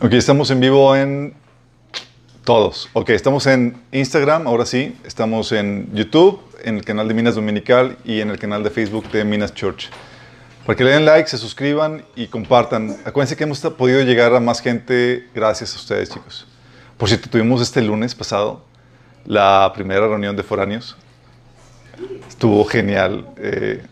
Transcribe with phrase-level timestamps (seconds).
[0.00, 1.34] Ok, estamos en vivo en
[2.44, 2.88] todos.
[2.92, 4.96] Ok, estamos en Instagram, ahora sí.
[5.04, 9.10] Estamos en YouTube, en el canal de Minas Dominical y en el canal de Facebook
[9.10, 9.90] de Minas Church.
[10.64, 12.96] Para que le den like, se suscriban y compartan.
[13.04, 16.46] Acuérdense que hemos podido llegar a más gente gracias a ustedes, chicos.
[16.96, 18.64] Por cierto, tuvimos este lunes pasado
[19.26, 20.96] la primera reunión de foráneos.
[22.28, 23.26] Estuvo genial.
[23.36, 23.82] Eh,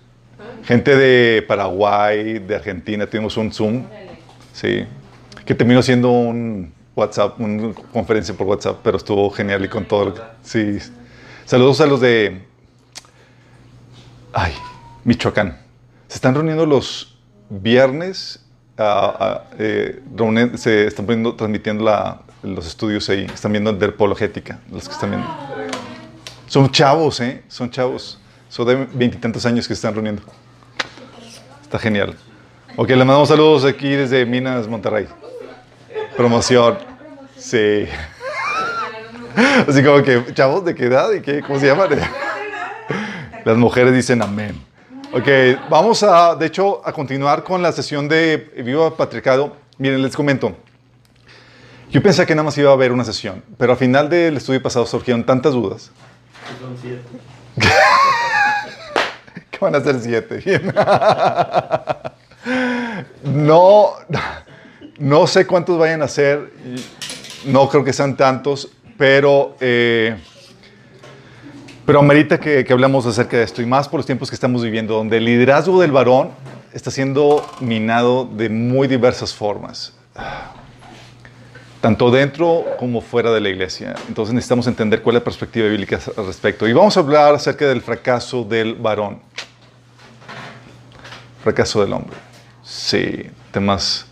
[0.62, 3.82] gente de Paraguay, de Argentina, tuvimos un Zoom.
[4.52, 4.86] Sí.
[5.46, 10.07] Que terminó siendo un WhatsApp, una conferencia por WhatsApp, pero estuvo genial y con todo.
[10.07, 10.79] Lo sí.
[11.45, 12.45] Saludos a los de.
[14.32, 14.53] Ay,
[15.05, 15.59] Michoacán.
[16.09, 17.17] Se están reuniendo los
[17.49, 18.43] viernes.
[18.79, 21.85] Uh, eh, reúnen, se están poniendo, transmitiendo
[22.43, 23.27] los estudios ahí.
[23.33, 25.29] Están viendo de apologética, los que están viendo.
[26.49, 27.43] Son chavos, ¿eh?
[27.49, 28.19] Son chavos.
[28.49, 30.22] Son de veintitantos años que se están reuniendo.
[31.63, 32.17] Está genial.
[32.77, 35.06] Ok, le mandamos saludos aquí desde Minas, Monterrey.
[36.17, 36.78] Promoción.
[37.36, 37.86] Sí.
[39.69, 41.12] Así como que, chavos, ¿de qué edad?
[41.12, 41.42] ¿Y qué?
[41.42, 41.91] ¿Cómo se llaman?
[43.45, 44.59] Las mujeres dicen amén.
[45.12, 45.28] Ok,
[45.69, 49.56] vamos a, de hecho, a continuar con la sesión de Viva Patriarcado.
[49.78, 50.56] Miren, les comento.
[51.91, 54.62] Yo pensé que nada más iba a haber una sesión, pero al final del estudio
[54.62, 55.91] pasado surgieron tantas dudas.
[56.61, 57.03] Son siete.
[59.50, 60.42] que van a ser siete.
[63.25, 63.92] no,
[64.98, 66.52] no sé cuántos vayan a ser.
[67.44, 70.16] No creo que sean tantos, pero, eh,
[71.84, 74.62] pero amerita que, que hablemos acerca de esto y más por los tiempos que estamos
[74.62, 76.30] viviendo, donde el liderazgo del varón
[76.72, 79.92] está siendo minado de muy diversas formas
[81.81, 83.94] tanto dentro como fuera de la iglesia.
[84.08, 86.66] Entonces necesitamos entender cuál es la perspectiva bíblica al respecto.
[86.66, 89.20] Y vamos a hablar acerca del fracaso del varón.
[91.44, 92.16] Fracaso del hombre.
[92.64, 94.05] Sí, temas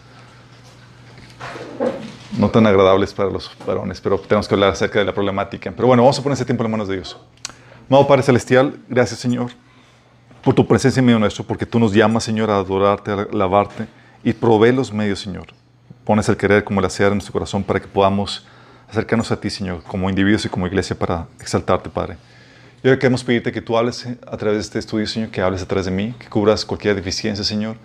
[2.39, 5.73] no tan agradables para los varones, pero tenemos que hablar acerca de la problemática.
[5.75, 7.17] Pero bueno, vamos a poner ese tiempo en las manos de Dios.
[7.89, 9.51] Amado Padre Celestial, gracias Señor
[10.43, 13.87] por tu presencia en medio nuestro, porque tú nos llamas, Señor, a adorarte, a alabarte
[14.23, 15.47] y provee los medios, Señor
[16.05, 18.47] pones el querer como el hacer en nuestro corazón para que podamos
[18.89, 22.17] acercarnos a ti, Señor, como individuos y como iglesia para exaltarte, Padre.
[22.83, 25.63] Y ahora queremos pedirte que tú hables a través de este estudio, Señor, que hables
[25.63, 27.77] a través de mí, que cubras cualquier deficiencia, Señor,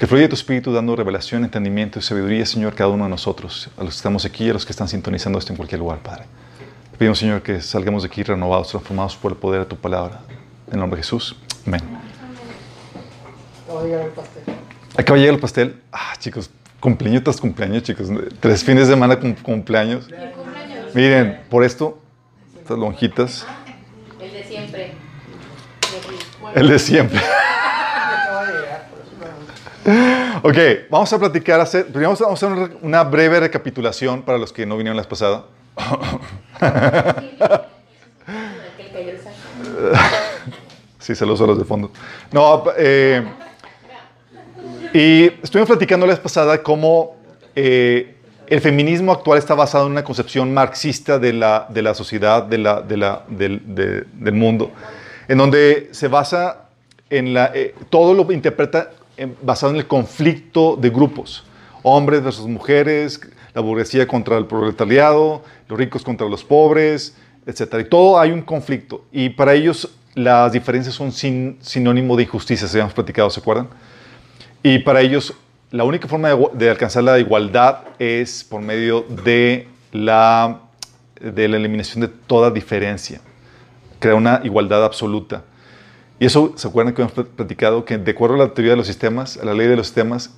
[0.00, 3.84] que fluya tu Espíritu dando revelación, entendimiento y sabiduría, Señor, cada uno de nosotros, a
[3.84, 6.24] los que estamos aquí y a los que están sintonizando esto en cualquier lugar, Padre.
[6.92, 10.22] Te pedimos, Señor, que salgamos de aquí renovados, transformados por el poder de tu palabra.
[10.68, 11.36] En el nombre de Jesús.
[11.66, 11.82] Amén.
[13.66, 14.44] Acaba de llegar el pastel.
[14.96, 15.82] Acaba de llegar el pastel.
[15.92, 16.50] Ah, chicos,
[16.80, 18.08] cumpleaños tras cumpleaños, chicos.
[18.40, 20.08] Tres fines de semana con cumpleaños.
[20.94, 22.00] Miren, por esto,
[22.58, 23.46] estas lonjitas.
[24.18, 24.92] El de siempre.
[26.54, 27.20] El de siempre.
[28.10, 29.26] Acaba de llegar, por eso lo
[30.42, 30.56] Ok,
[30.88, 32.48] vamos a platicar, hacer, primero vamos a hacer
[32.82, 35.44] una- breve recapitulación para los que no vinieron la pasada.
[40.98, 41.90] Sí, saludos a los de fondo.
[42.32, 43.24] No, eh,
[44.92, 47.16] y estuvimos platicando la vez pasada cómo
[47.56, 52.42] eh, el feminismo actual está basado en una concepción marxista de la, de la sociedad,
[52.42, 54.70] de la, de la- del, de- del mundo,
[55.28, 56.64] en donde se basa
[57.08, 58.90] en la, eh, todo lo interpreta
[59.42, 61.44] basado en el conflicto de grupos,
[61.82, 63.20] hombres versus mujeres,
[63.54, 67.16] la burguesía contra el proletariado, los ricos contra los pobres,
[67.46, 67.76] etc.
[67.80, 69.04] Y todo hay un conflicto.
[69.12, 73.68] Y para ellos las diferencias son sin- sinónimo de injusticia, se habíamos platicado, ¿se acuerdan?
[74.62, 75.34] Y para ellos,
[75.70, 80.60] la única forma de, de alcanzar la igualdad es por medio de la,
[81.20, 83.20] de la eliminación de toda diferencia,
[83.98, 85.44] crear una igualdad absoluta.
[86.20, 87.84] Y eso, ¿se acuerdan que hemos pl- platicado?
[87.84, 90.30] Que de acuerdo a la teoría de los sistemas, a la ley de los sistemas,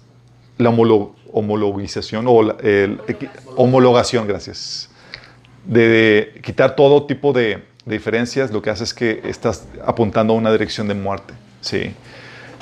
[0.56, 3.00] la homolo- homologización o la el-
[3.56, 4.88] homologación, gracias,
[5.66, 10.32] de, de quitar todo tipo de, de diferencias, lo que hace es que estás apuntando
[10.32, 11.34] a una dirección de muerte.
[11.60, 11.92] Sí.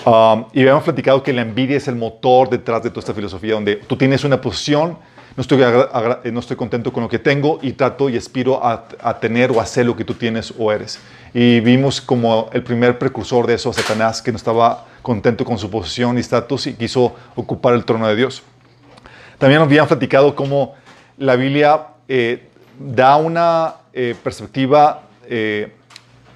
[0.07, 3.53] Um, y habíamos platicado que la envidia es el motor detrás de toda esta filosofía,
[3.53, 4.97] donde tú tienes una posición,
[5.41, 8.85] no estoy, eh, no estoy contento con lo que tengo y trato y aspiro a,
[9.01, 11.01] a tener o hacer lo que tú tienes o eres.
[11.33, 15.71] Y vimos como el primer precursor de eso, Satanás, que no estaba contento con su
[15.71, 18.43] posición y estatus y quiso ocupar el trono de Dios.
[19.39, 20.75] También nos habían platicado cómo
[21.17, 25.05] la Biblia eh, da una eh, perspectiva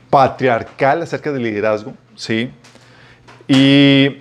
[0.08, 2.50] patriarcal acerca del liderazgo, ¿sí?
[3.48, 4.20] Y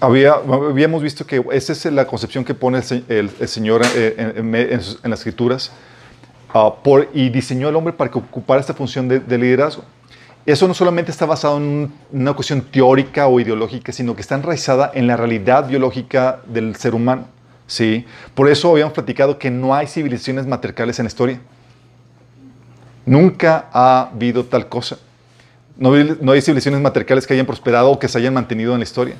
[0.00, 4.14] había, habíamos visto que esa es la concepción que pone el, el- el Señor eh,
[4.36, 5.72] en, en- en en las Escrituras
[6.54, 9.82] ah, por, y diseñó al hombre para que ocupara esta función de, de liderazgo.
[10.46, 14.34] Eso no solamente está basado en un- una cuestión teórica o ideológica, sino que está
[14.34, 17.26] enraizada en la realidad biológica del ser humano.
[17.66, 18.06] ¿sí?
[18.34, 21.40] Por eso habíamos platicado que no hay civilizaciones matriarcales en la historia.
[23.04, 24.98] Nunca ha habido tal cosa.
[25.76, 25.90] No,
[26.20, 29.14] no hay civilizaciones matriarcales que hayan prosperado o que se hayan mantenido en la historia.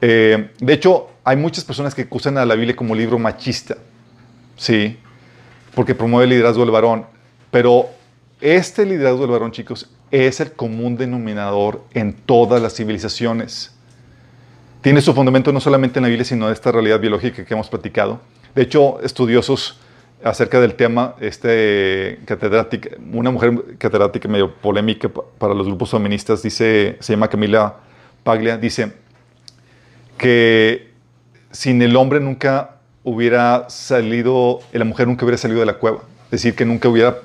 [0.00, 3.76] Eh, de hecho, hay muchas personas que acusan a la Biblia como libro machista,
[4.56, 4.98] ¿sí?
[5.74, 7.06] Porque promueve el liderazgo del varón.
[7.50, 7.86] Pero
[8.40, 13.74] este liderazgo del varón, chicos, es el común denominador en todas las civilizaciones.
[14.80, 17.68] Tiene su fundamento no solamente en la Biblia, sino en esta realidad biológica que hemos
[17.68, 18.20] platicado.
[18.54, 19.80] De hecho, estudiosos
[20.22, 22.18] acerca del tema, este
[23.12, 27.76] una mujer catedrática medio polémica pa- para los grupos feministas, dice, se llama Camila
[28.24, 28.92] Paglia, dice
[30.18, 30.90] que
[31.50, 36.00] sin el hombre nunca hubiera salido, la mujer nunca hubiera salido de la cueva.
[36.26, 37.16] Es decir, que nunca hubiera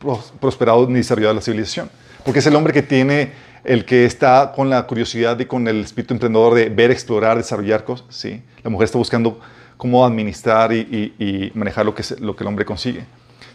[0.00, 1.88] pros- prosperado ni desarrollado la civilización.
[2.24, 3.32] Porque es el hombre que tiene,
[3.64, 7.84] el que está con la curiosidad y con el espíritu emprendedor de ver, explorar, desarrollar
[7.84, 8.06] cosas.
[8.08, 8.42] ¿sí?
[8.64, 9.38] La mujer está buscando
[9.76, 13.04] cómo administrar y, y- manejar lo que, lo que el hombre consigue.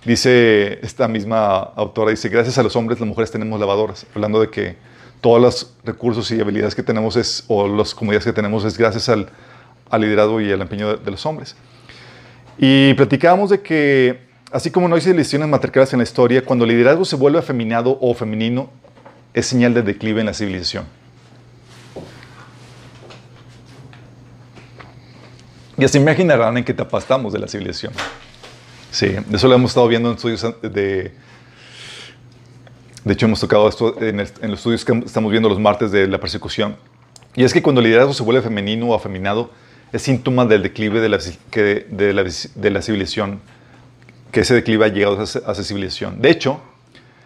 [0.06, 4.50] Dice esta misma autora, dice, gracias a los hombres las mujeres tenemos lavadoras, hablando de
[4.50, 4.76] que
[5.22, 9.10] todos los recursos y habilidades que tenemos es, o las comodidades que tenemos es gracias
[9.10, 9.30] al,
[9.90, 11.56] al liderazgo y al empeño de, de los hombres.
[12.58, 14.22] Y platicábamos de que,
[14.52, 17.98] así como no hay civilizaciones matriarcales en la historia, cuando el liderazgo se vuelve afeminado
[18.02, 18.70] o femenino,
[19.34, 20.86] es señal de declive en la civilización.
[25.78, 27.94] Ya se imaginarán en qué etapa estamos de la civilización.
[28.90, 31.27] Sí, eso lo hemos estado viendo en estudios de...
[33.08, 36.20] De hecho, hemos tocado esto en, los estudios que estamos viendo los martes de la
[36.20, 36.76] persecución.
[37.38, 39.50] Y es que cuando el liderazgo se vuelve femenino o afeminado,
[39.94, 43.40] es síntoma del declive de la, de la, civilización,
[44.30, 46.22] que ese declive ha llegado a esa, civilización.
[46.22, 46.60] De hecho,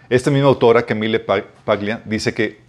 [0.08, 2.60] esta misma autora, Camille Pa- Paglia, dice que,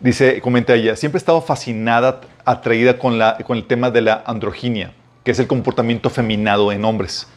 [0.00, 4.24] dice, comenta ella, siempre he estado fascinada, atraída con, la, con el tema de la
[4.26, 4.94] androginia,
[5.24, 7.28] que es el comportamiento feminado en hombres.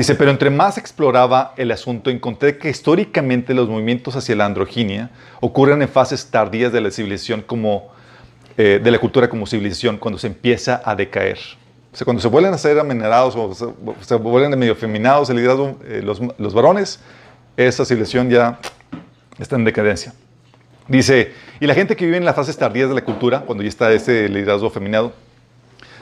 [0.00, 5.10] Dice, pero entre más exploraba el asunto, encontré que históricamente los movimientos hacia la androginia
[5.40, 7.92] ocurren en fases tardías de la civilización como,
[8.56, 11.36] eh, de la cultura como civilización, cuando se empieza a decaer.
[11.92, 13.66] O sea, cuando se vuelven a ser amenerados o se,
[14.00, 17.00] se vuelven medio feminados el liderazgo, eh, los, los varones,
[17.58, 18.58] esa civilización ya
[19.38, 20.14] está en decadencia.
[20.88, 23.68] Dice, y la gente que vive en las fases tardías de la cultura, cuando ya
[23.68, 25.12] está ese liderazgo feminado,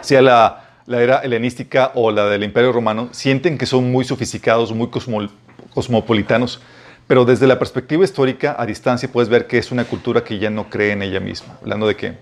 [0.02, 4.72] sea la, la era helenística o la del Imperio Romano, sienten que son muy sofisticados,
[4.72, 5.28] muy cosmo-
[5.74, 6.60] cosmopolitanos,
[7.06, 10.48] pero desde la perspectiva histórica, a distancia, puedes ver que es una cultura que ya
[10.48, 12.14] no cree en ella misma, hablando de que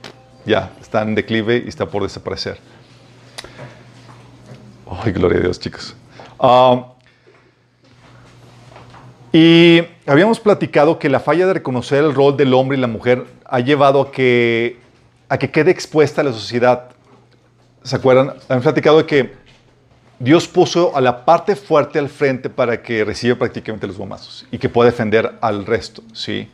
[0.45, 2.59] ya está en declive y está por desaparecer.
[4.91, 5.95] Ay, gloria a Dios, chicos.
[6.41, 6.93] Ah,
[9.33, 13.27] y habíamos platicado que la falla de reconocer el rol del hombre y la mujer
[13.45, 14.79] ha llevado a que,
[15.29, 16.91] a que quede expuesta la sociedad.
[17.87, 18.33] ¿Se acuerdan?
[18.49, 19.33] Han platicado de que
[20.19, 24.59] Dios puso a la parte fuerte al frente para que reciba prácticamente los bombazos y
[24.59, 26.49] que pueda defender al resto, ¿sí?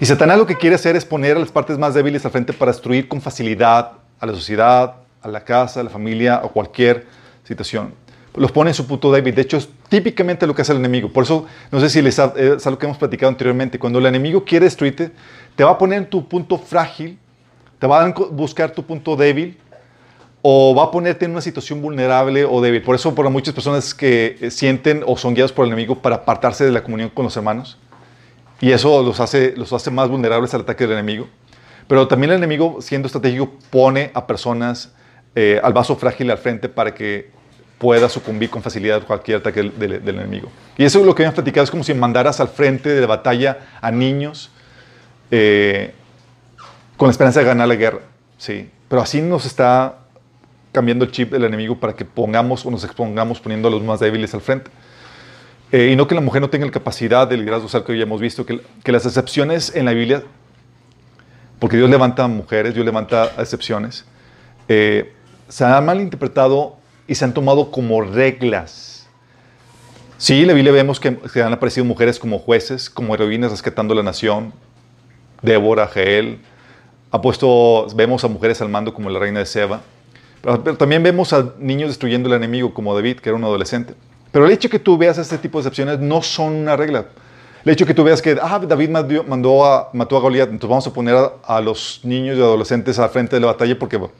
[0.00, 2.54] Y Satanás lo que quiere hacer es poner a las partes más débiles al frente
[2.54, 7.06] para destruir con facilidad a la sociedad, a la casa, a la familia o cualquier
[7.44, 7.92] situación.
[8.34, 9.34] Los pone en su punto débil.
[9.34, 11.12] De hecho, es típicamente lo que hace el enemigo.
[11.12, 13.78] Por eso, no sé si les ha- eh, es algo que hemos platicado anteriormente.
[13.78, 15.10] Cuando el enemigo quiere destruirte,
[15.54, 17.18] te va a poner en tu punto frágil,
[17.78, 19.58] te va a buscar tu punto débil
[20.42, 22.82] o va a ponerte en una situación vulnerable o débil.
[22.82, 26.16] Por eso, por muchas personas que eh, sienten o son guiados por el enemigo para
[26.16, 27.78] apartarse de la comunión con los hermanos,
[28.60, 31.28] y eso los hace, los hace más vulnerables al ataque del enemigo.
[31.88, 34.92] Pero también el enemigo, siendo estratégico, pone a personas
[35.34, 37.30] eh, al vaso frágil al frente para que
[37.78, 40.48] pueda sucumbir con facilidad a cualquier ataque del, enemigo.
[40.78, 43.08] Y eso es lo que habían platicado, es como si mandaras al frente de la
[43.08, 44.50] batalla a niños
[45.32, 45.92] eh,
[46.96, 48.00] con la esperanza de ganar la guerra.
[48.38, 48.70] Sí.
[48.88, 50.01] Pero así nos está
[50.72, 54.00] cambiando el chip del enemigo para que pongamos o nos expongamos poniendo a los más
[54.00, 54.70] débiles al frente.
[55.70, 57.96] Eh, y no que la mujer no tenga la capacidad de liderazgo, o sea, que
[57.96, 60.22] ya hemos visto, que, que las excepciones en la Biblia,
[61.58, 64.04] porque Dios levanta mujeres, Dios levanta excepciones,
[64.68, 65.12] eh,
[65.48, 66.76] se han malinterpretado
[67.06, 69.08] y se han tomado como reglas.
[70.18, 73.94] Sí, en la Biblia vemos que, que han aparecido mujeres como jueces, como heroínas rescatando
[73.94, 74.52] la nación,
[75.42, 76.38] Débora, Jael,
[77.10, 79.82] ha puesto, vemos a mujeres al mando como la reina de Seba,
[80.42, 83.94] pero, pero también vemos a niños destruyendo al enemigo como David, que era un adolescente.
[84.30, 87.06] Pero el hecho que tú veas este tipo de excepciones no son una regla.
[87.64, 88.90] El hecho que tú veas que ah, David
[89.26, 92.98] mandó, a, mató a Goliat, entonces vamos a poner a, a los niños y adolescentes
[92.98, 94.12] al frente de la batalla porque bueno,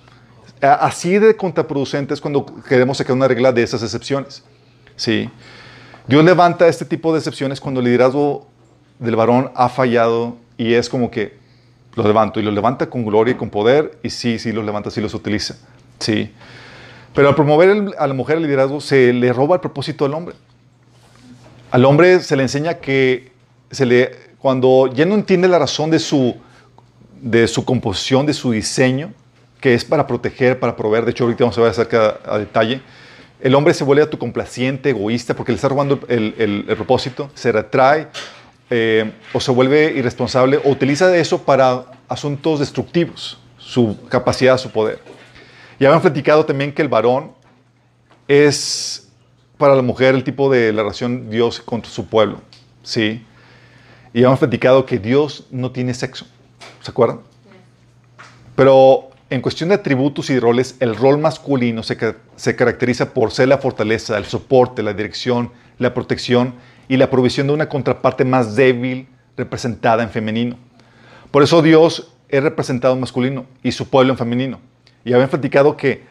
[0.61, 4.45] así de contraproducente es cuando queremos sacar una regla de esas excepciones.
[4.95, 5.29] ¿sí?
[6.07, 8.47] Dios levanta este tipo de excepciones cuando el liderazgo
[8.99, 11.37] del varón ha fallado y es como que
[11.95, 14.91] los levanto y los levanta con gloria y con poder y sí, sí los levanta,
[14.91, 15.57] sí los utiliza.
[16.03, 16.31] Sí.
[17.15, 20.35] Pero al promover a la mujer el liderazgo se le roba el propósito al hombre.
[21.71, 23.33] Al hombre se le enseña que
[23.71, 26.37] se le, cuando ya no entiende la razón de su,
[27.21, 29.13] de su composición, de su diseño,
[29.61, 32.81] que es para proteger, para proveer, de hecho ahorita vamos a ver acerca a, detalle,
[33.41, 37.53] el hombre se vuelve autocomplaciente, egoísta, porque le está robando el, el- el propósito, se
[37.53, 38.09] retrae
[38.71, 44.99] eh, o se vuelve irresponsable o utiliza eso para asuntos destructivos, su capacidad, su poder.
[45.83, 47.33] Ya habían platicado también que el varón
[48.29, 49.11] es
[49.59, 52.41] para la mujer el tipo de la relación Dios contra su pueblo,
[52.85, 53.27] ¿sí?
[54.15, 56.25] Y habíamos platicado que Dios no tiene sexo,
[56.83, 57.23] ¿se acuerdan?
[58.55, 61.99] Pero en cuestión de atributos y roles, el rol masculino se,
[62.37, 66.55] se caracteriza por ser la fortaleza, el soporte, la dirección, la protección
[66.87, 70.57] y la provisión de una contraparte más débil representada en femenino.
[71.33, 74.72] Por eso Dios es representado en masculino y su pueblo en femenino.
[75.05, 76.03] Y habían platicado que,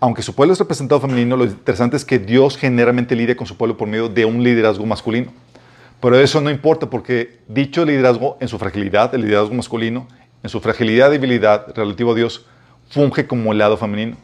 [0.00, 3.56] aunque su pueblo es representado femenino, lo interesante es que Dios generalmente lidia con su
[3.56, 5.32] pueblo por medio de un liderazgo masculino.
[6.00, 10.08] Pero eso no importa porque dicho liderazgo en su fragilidad, el liderazgo masculino,
[10.42, 12.46] en su fragilidad y debilidad relativo a Dios,
[12.90, 14.16] funge como el lado femenino.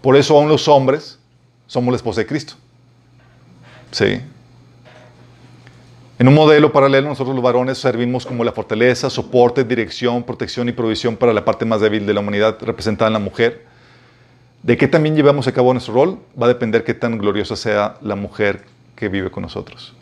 [0.00, 1.18] Por eso aún los hombres
[1.66, 2.54] somos la esposa de Cristo.
[3.90, 4.20] Sí.
[6.18, 10.72] En un modelo paralelo, nosotros los varones servimos como la fortaleza, soporte, dirección, protección y
[10.72, 13.66] provisión para la parte más débil de la humanidad representada en la mujer.
[14.62, 17.96] De qué también llevamos a cabo nuestro rol va a depender qué tan gloriosa sea
[18.00, 19.94] la mujer que vive con nosotros.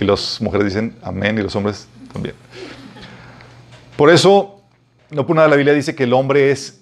[0.00, 2.34] Y las mujeres dicen amén y los hombres también.
[3.96, 4.62] Por eso,
[5.10, 6.80] no por nada la Biblia dice que el hombre es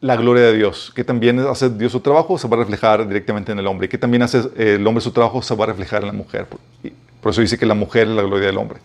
[0.00, 3.50] la gloria de Dios, que también hace Dios su trabajo, se va a reflejar directamente
[3.50, 6.02] en el hombre, que también hace eh, el hombre su trabajo, se va a reflejar
[6.02, 6.46] en la mujer.
[7.24, 8.80] Por, eso dice que la mujer es la gloria del hombre.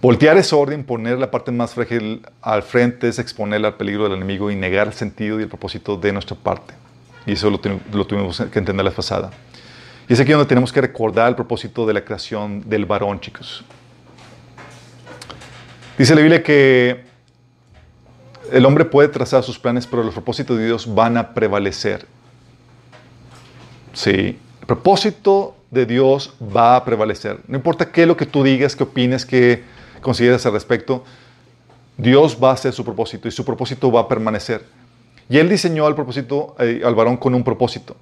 [0.00, 4.14] Voltear es orden, poner la parte más frágil al frente es exponerla al peligro del
[4.14, 6.74] enemigo y negar el sentido y el propósito de nuestra parte.
[7.24, 7.60] Y eso lo,
[7.92, 9.30] lo tuvimos que entender la pasada.
[10.08, 13.62] Y es aquí donde tenemos que recordar el propósito de la creación del varón, chicos.
[15.96, 17.04] Dice la Biblia que
[18.50, 22.04] el hombre puede trazar sus planes, pero los propósitos de Dios van a prevalecer.
[23.92, 27.40] Sí, el propósito de Dios va a prevalecer.
[27.48, 29.64] No importa qué lo que tú digas, qué opines, qué
[30.02, 31.02] consideras al respecto,
[31.96, 34.64] Dios va a hacer su propósito y su propósito va a permanecer.
[35.30, 37.96] Y Él diseñó al propósito, eh, al varón con un propósito.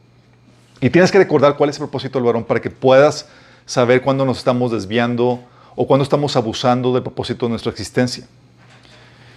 [0.80, 3.28] Y tienes que recordar cuál es el propósito del varón para que puedas
[3.66, 5.38] saber cuándo nos estamos desviando
[5.76, 8.26] o cuándo estamos abusando del propósito de nuestra existencia.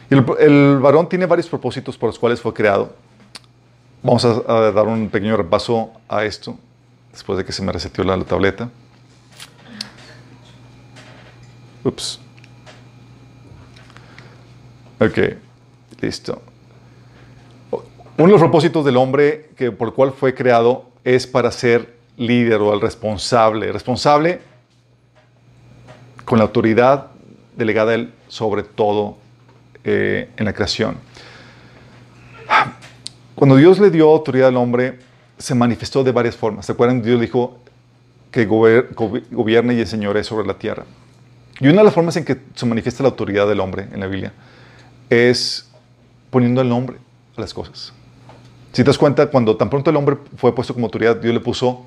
[0.09, 2.93] El, el varón tiene varios propósitos por los cuales fue creado.
[4.01, 6.57] Vamos a dar un pequeño repaso a esto,
[7.13, 8.69] después de que se me reseteó la, tableta.
[11.85, 12.19] Ups.
[14.99, 15.17] Ok,
[16.01, 16.41] listo.
[17.71, 21.95] Uno de los propósitos del hombre que, por el cual fue creado es para ser
[22.17, 23.71] líder o el responsable.
[23.71, 24.41] Responsable
[26.25, 27.07] con la autoridad
[27.55, 29.17] delegada a él sobre todo
[29.83, 30.97] eh, en la creación.
[33.35, 34.99] Cuando Dios le dio autoridad al hombre,
[35.37, 36.65] se manifestó de varias formas.
[36.65, 37.01] ¿Se acuerdan?
[37.01, 37.57] Dios dijo
[38.31, 40.85] que gobierne y enseñore sobre la tierra.
[41.59, 44.07] Y una de las formas en que se manifiesta la autoridad del hombre en la
[44.07, 44.33] Biblia
[45.09, 45.69] es
[46.31, 46.97] poniendo el nombre
[47.37, 47.93] a las cosas.
[48.71, 51.39] Si te das cuenta, cuando tan pronto el hombre fue puesto como autoridad, Dios le
[51.39, 51.85] puso,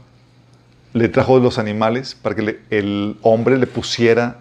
[0.92, 4.40] le trajo los animales para que el hombre le pusiera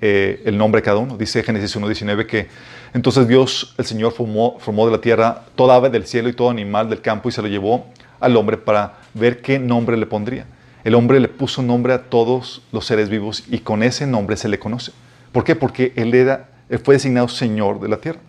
[0.00, 1.16] eh, el nombre a cada uno.
[1.16, 2.48] Dice Génesis 1.19 que
[2.94, 6.88] entonces Dios, el Señor, formó de la tierra toda ave del cielo y todo animal
[6.90, 7.86] del campo y se lo llevó
[8.20, 10.46] al hombre para ver qué nombre le pondría.
[10.84, 14.48] El hombre le puso nombre a todos los seres vivos y con ese nombre se
[14.48, 14.92] le conoce.
[15.32, 15.56] ¿Por qué?
[15.56, 18.20] Porque él, era, él fue designado Señor de la tierra.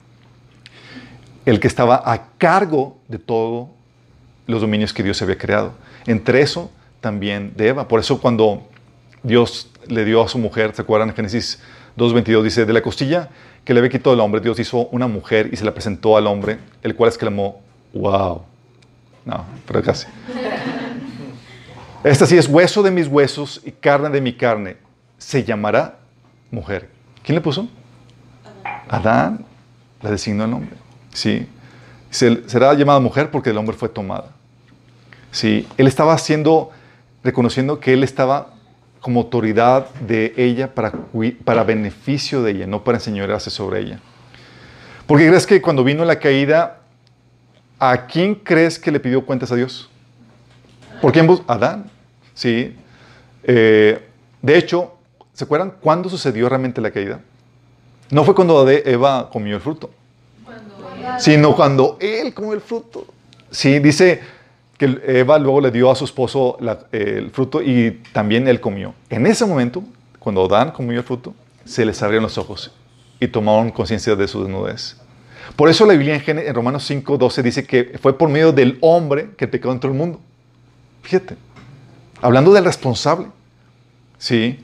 [1.45, 3.69] El que estaba a cargo de todos
[4.47, 5.73] los dominios que Dios había creado.
[6.05, 7.87] Entre eso también de Eva.
[7.87, 8.67] Por eso cuando
[9.23, 11.13] Dios le dio a su mujer, ¿se acuerdan?
[11.13, 11.61] Génesis
[11.97, 13.29] 2.22 dice, de la costilla
[13.63, 16.27] que le había quitado el hombre, Dios hizo una mujer y se la presentó al
[16.27, 17.61] hombre, el cual exclamó,
[17.93, 18.43] wow.
[19.25, 20.07] No, pero casi.
[22.03, 24.77] Esta sí es hueso de mis huesos y carne de mi carne.
[25.17, 25.97] Se llamará
[26.49, 26.89] mujer.
[27.23, 27.67] ¿Quién le puso?
[28.87, 29.45] Adán
[30.01, 30.71] la designó el nombre.
[31.13, 31.47] Sí.
[32.09, 34.29] Se- será llamada mujer porque el hombre fue tomada.
[35.31, 35.67] Sí.
[35.77, 36.71] Él estaba haciendo,
[37.23, 38.53] reconociendo que él estaba
[39.01, 40.93] como autoridad de ella para,
[41.43, 43.99] para beneficio de ella, no para enseñorearse sobre ella.
[45.05, 46.78] Porque crees que cuando vino la caída,
[47.79, 49.89] ¿a quién crees que le pidió cuentas a Dios?
[51.01, 51.27] ¿Por quién?
[51.47, 51.89] Adán.
[52.33, 52.75] Sí.
[53.43, 54.05] Eh,
[54.41, 54.93] de hecho,
[55.33, 57.21] ¿se acuerdan cuándo sucedió realmente la caída?
[58.11, 59.91] No fue cuando Ade- Eva comió el fruto,
[61.19, 63.05] sino cuando él comió el fruto.
[63.51, 64.21] Sí, dice
[64.77, 66.57] que Eva luego le dio a su esposo
[66.91, 68.93] el fruto y también él comió.
[69.09, 69.83] En ese momento,
[70.19, 71.33] cuando Adán comió el fruto,
[71.65, 72.71] se les abrieron los ojos
[73.19, 74.98] y tomaron conciencia de su desnudez.
[75.55, 78.77] Por eso la Biblia en, en Romanos 5, 12 dice que fue por medio del
[78.81, 80.19] hombre que el pecado entró al mundo.
[81.01, 81.35] Fíjate,
[82.21, 83.27] hablando del responsable.
[84.17, 84.59] Sí.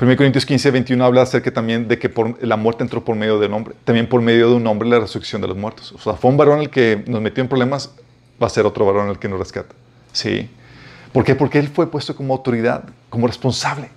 [0.00, 3.38] 1 Corintios 15, 21 habla acerca también de que por, la muerte entró por medio
[3.38, 3.74] del hombre.
[3.84, 5.92] También por medio de un hombre la resurrección de los muertos.
[5.92, 7.92] O sea, fue un varón el que nos metió en problemas,
[8.42, 9.74] va a ser otro varón el que nos rescata.
[10.12, 10.50] Sí.
[11.12, 11.34] ¿Por qué?
[11.34, 13.90] Porque él fue puesto como autoridad, como responsable.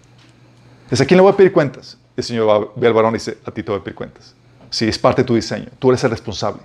[0.92, 1.98] ¿Es a quién le voy a pedir cuentas?
[2.16, 4.36] El Señor va, ve al varón y dice, a ti te voy a pedir cuentas.
[4.76, 5.68] Sí, es parte de tu diseño.
[5.80, 6.62] Tú eres el responsable.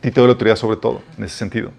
[0.00, 1.70] Ti te doy la autoridad sobre todo, en ese sentido.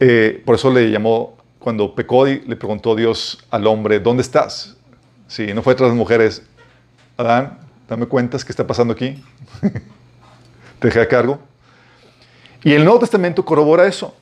[0.00, 4.78] Eh, por eso le llamó, cuando pecó, y le preguntó Dios al hombre, ¿dónde estás?
[5.26, 6.42] Sí, no fue tras las mujeres.
[7.18, 9.22] Adán, dame cuentas, ¿qué está pasando aquí?
[10.78, 11.38] Te dejé a cargo.
[12.64, 14.16] Y el Nuevo Testamento corrobora eso.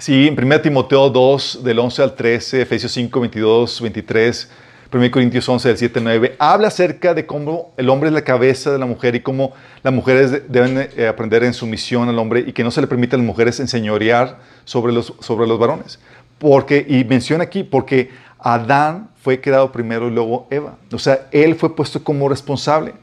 [0.00, 4.50] Sí, en 1 Timoteo 2, del 11 al 13, Efesios 5, 22, 23,
[4.94, 8.22] 1 Corintios 11, del 7 al 9, habla acerca de cómo el hombre es la
[8.22, 12.18] cabeza de la mujer y cómo las mujeres de- deben eh, aprender en sumisión al
[12.18, 15.58] hombre y que no se le permite a las mujeres enseñorear sobre los, sobre los
[15.58, 15.98] varones.
[16.38, 20.76] Porque, y menciona aquí, porque Adán fue creado primero y luego Eva.
[20.92, 22.94] O sea, él fue puesto como responsable.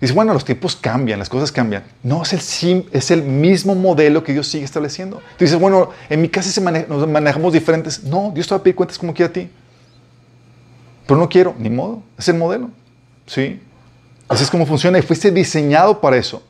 [0.00, 1.82] Dice, bueno, los tiempos cambian, las cosas cambian.
[2.02, 2.32] No, es
[2.64, 5.16] el, es el mismo modelo que Dios sigue estableciendo.
[5.36, 8.02] Tú dices, bueno, en mi casa se mane- nos manejamos diferentes.
[8.04, 9.48] No, Dios te va a pedir cuentas como quiera a ti.
[11.10, 12.04] Pero no quiero, ni modo.
[12.16, 12.70] Es el modelo.
[13.26, 13.60] ¿Sí?
[14.28, 16.40] Así es como funciona y fuiste diseñado para eso.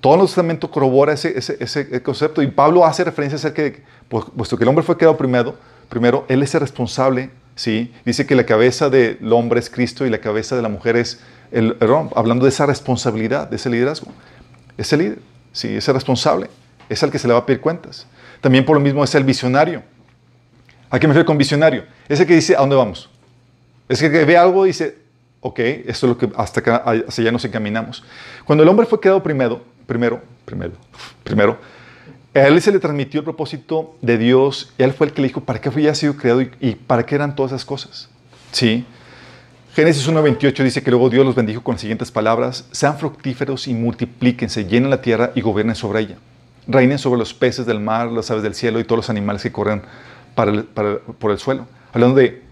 [0.00, 3.82] Todo el Testamento corrobora ese, ese, ese concepto y Pablo hace referencia acerca de que,
[4.08, 5.54] pues, puesto que el hombre fue creado primero,
[5.88, 7.94] primero, él es el responsable, ¿sí?
[8.04, 11.20] Dice que la cabeza del hombre es Cristo y la cabeza de la mujer es
[11.52, 14.10] el varón, hablando de esa responsabilidad, de ese liderazgo.
[14.78, 15.18] Es el líder,
[15.52, 15.76] ¿sí?
[15.76, 16.50] Es el responsable,
[16.88, 18.08] es el que se le va a pedir cuentas.
[18.40, 19.84] También por lo mismo es el visionario.
[20.90, 21.84] ¿A qué me refiero con visionario?
[22.08, 23.08] Es el que dice, ¿a dónde vamos?
[23.90, 24.98] Es que ve algo y dice,
[25.40, 26.76] ok, esto es lo que hasta acá,
[27.08, 28.04] hacia allá nos encaminamos.
[28.44, 30.74] Cuando el hombre fue creado primero, primero, primero,
[31.24, 31.58] primero,
[32.32, 35.40] a él se le transmitió el propósito de Dios él fue el que le dijo
[35.40, 38.08] para qué había sido creado y, para qué eran todas esas cosas.
[38.52, 38.86] Sí.
[39.74, 43.74] Génesis 1.28 dice que luego Dios los bendijo con las siguientes palabras, sean fructíferos y
[43.74, 46.16] multiplíquense, llenen la tierra y gobiernen sobre ella.
[46.68, 49.50] Reinen sobre los peces del mar, las aves del cielo y todos los animales que
[49.50, 49.82] corren
[50.36, 51.66] por el suelo.
[51.92, 52.49] Hablando de,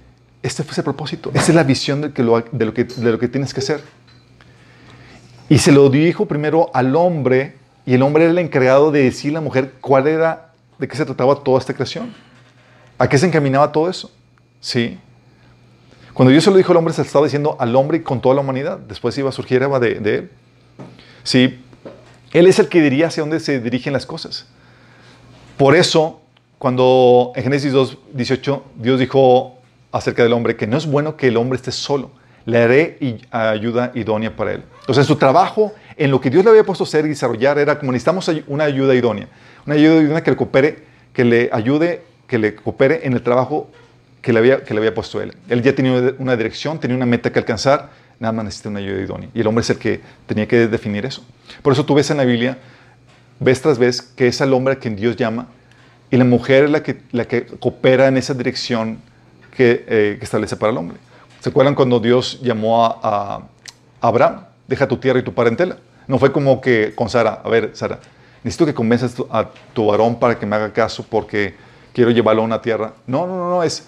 [0.49, 2.43] este fue ese propósito, esa es la visión de, lo,
[2.75, 3.83] que, tienes que hacer.
[5.49, 7.57] Y se lo dijo primero al hombre,
[7.87, 10.97] y el hombre era el encargado de decirle a la mujer cuál era, de qué
[10.97, 12.13] se trataba toda esta creación.
[12.99, 14.11] ¿A qué se encaminaba todo eso?
[14.61, 14.99] Sí.
[16.13, 18.21] Cuando Dios se lo dijo al hombre, se lo estaba diciendo al hombre y con
[18.21, 18.79] toda la humanidad.
[18.79, 20.31] Después iba a surgir Eva de, de él.
[21.23, 21.61] Sí.
[22.33, 24.47] Él es el que diría hacia dónde se dirigen las cosas.
[25.57, 26.21] Por eso,
[26.59, 29.58] cuando en Génesis 2, 18, Dios dijo
[29.93, 32.11] acerca del hombre que no es bueno que el hombre esté solo,
[32.45, 32.99] le haré
[33.31, 34.65] ayuda idónea para él.
[34.81, 37.79] Entonces, su trabajo en lo que Dios le había puesto a hacer y desarrollar era
[37.79, 39.29] como necesitamos una ayuda idónea,
[39.67, 43.71] una ayuda idónea que le coopere, que le ayude, que le coopere en el trabajo
[44.23, 45.35] que le había, que le había puesto él.
[45.49, 49.01] Él ya tenía una dirección, tenía una meta que alcanzar, nada más necesita una ayuda
[49.01, 49.29] idónea.
[49.35, 51.25] Y el hombre es el que tenía que definir eso.
[51.63, 52.59] Por eso tú ves en la Biblia,
[53.41, 55.49] vez tras vez, que es el hombre a quien Dios llama
[56.11, 58.99] y la mujer es la que, la que coopera en esa dirección
[59.59, 60.97] que, eh, que establece para el hombre.
[61.41, 63.43] ¿Se acuerdan cuando Dios llamó a,
[64.01, 64.45] Abraham?
[64.69, 65.77] Deja tu tierra y tu parentela.
[66.07, 67.99] No fue como que con Sara, a ver, Sara,
[68.45, 71.57] necesito que convenzas tu- a tu varón para que me haga caso porque
[71.93, 72.93] quiero llevarlo a una tierra.
[73.09, 73.85] No, no, no, no, es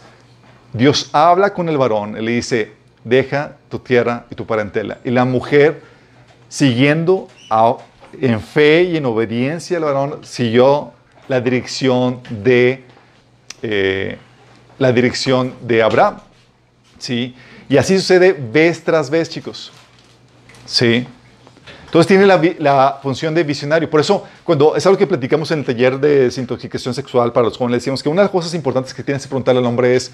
[0.72, 2.72] Dios habla con el varón y le dice,
[3.04, 4.98] deja tu tierra y tu parentela.
[5.04, 5.82] Y la mujer,
[6.48, 7.28] siguiendo
[8.20, 10.92] en fe y en obediencia al varón, siguió
[11.28, 12.82] la dirección de,
[13.62, 14.18] eh,
[14.80, 16.16] la dirección de Abraham.
[16.98, 17.36] ¿Sí?
[17.68, 19.70] Y así sucede vez tras vez, chicos.
[20.66, 21.06] ¿Sí?
[21.84, 23.90] Entonces tiene la, función de visionario.
[23.90, 27.58] Por eso, cuando es algo que platicamos en el taller de desintoxicación sexual para los
[27.58, 30.10] jóvenes, decimos que una de las cosas importantes que tienes que preguntarle al hombre es,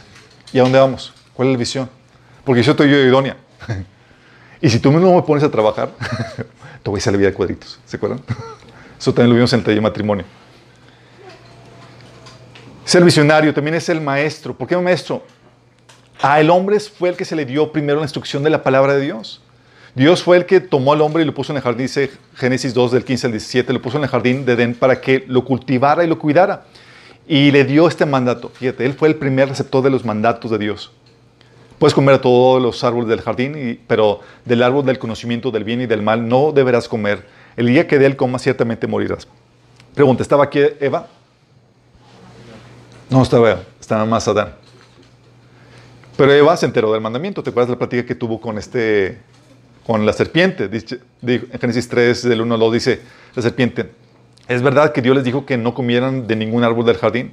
[0.52, 1.12] ¿y a dónde vamos?
[1.32, 1.90] ¿Cuál es la visión?
[2.44, 3.36] Porque yo estoy yo idónea.
[4.60, 5.90] y si tú no me pones a trabajar,
[6.82, 7.78] te voy a hacer la vida de cuadritos.
[7.84, 8.20] ¿Se acuerdan?
[8.98, 10.24] Eso también lo vimos en el taller de matrimonio.
[12.86, 14.54] Es el visionario, también es el maestro.
[14.56, 15.22] ¿Por qué maestro?
[16.22, 18.94] A el hombre fue el que se le dio primero la instrucción de la palabra
[18.94, 19.42] de Dios.
[19.96, 22.74] Dios fue el que tomó al hombre y lo puso en el jardín, dice Génesis
[22.74, 25.44] 2 del 15 al 17, lo puso en el jardín de Edén para que lo
[25.44, 26.64] cultivara y lo cuidara.
[27.26, 28.50] Y le dio este mandato.
[28.50, 30.92] Fíjate, él fue el primer receptor de los mandatos de Dios.
[31.80, 35.64] Puedes comer a todos los árboles del jardín, y- pero del árbol del conocimiento del
[35.64, 37.26] bien y del mal no deberás comer.
[37.56, 39.26] El día que de él comas, ciertamente morirás.
[39.94, 41.08] Pregunta, ¿estaba aquí Eva?
[43.10, 44.54] No estaba estaba más Adán.
[46.16, 47.42] Pero Eva se enteró del mandamiento.
[47.42, 49.18] ¿Te acuerdas de la plática que tuvo con este,
[49.86, 50.68] con la serpiente?
[50.68, 53.00] Dice- en Génesis 3, del 1 al 2, dice
[53.34, 53.90] la serpiente,
[54.48, 57.32] ¿es verdad que Dios les dijo que no comieran de ningún árbol del jardín?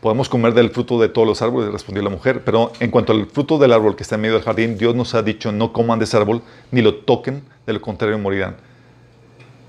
[0.00, 2.42] Podemos comer del fruto de todos los árboles, respondió la mujer.
[2.44, 5.14] Pero en cuanto al fruto del árbol que está en medio del jardín, Dios nos
[5.14, 8.56] ha dicho, no coman de ese árbol, ni lo toquen, de lo contrario morirán.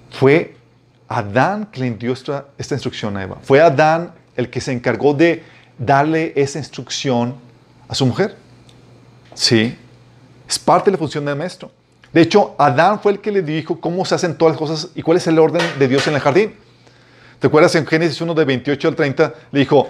[0.10, 0.58] Fue
[1.08, 3.38] Adán le dio esta, esta instrucción a Eva.
[3.44, 5.44] Fue Adán el que se encargó de
[5.78, 7.36] darle esa instrucción
[7.88, 8.36] a su mujer.
[9.34, 9.78] Sí.
[10.48, 11.72] Es parte de la función del maestro.
[12.14, 15.02] De hecho, Adán fue el que le dijo cómo se hacen todas las cosas y
[15.02, 16.56] cuál es el orden de Dios en el jardín.
[17.40, 19.34] ¿Te acuerdas en Génesis 1 de 28 al 30?
[19.52, 19.90] Le dijo,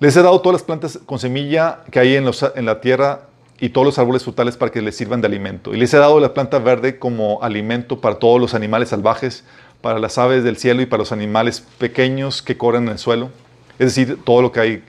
[0.00, 3.28] les he dado todas las plantas con semilla que hay en, en la tierra
[3.60, 5.74] y todos los árboles frutales para que les sirvan de alimento.
[5.74, 9.44] Y les he dado la planta verde como alimento para todos los animales salvajes,
[9.80, 13.30] para las aves del cielo y para los animales pequeños que corren en el suelo.
[13.78, 14.84] Es decir, todo lo que hay,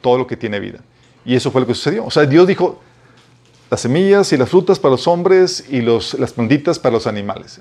[0.00, 0.78] todo lo que tiene vida.
[1.24, 2.04] Y eso fue lo que sucedió.
[2.04, 2.80] O sea, Dios dijo,
[3.70, 7.60] las semillas y las frutas para los hombres y los, las plantitas para los animales.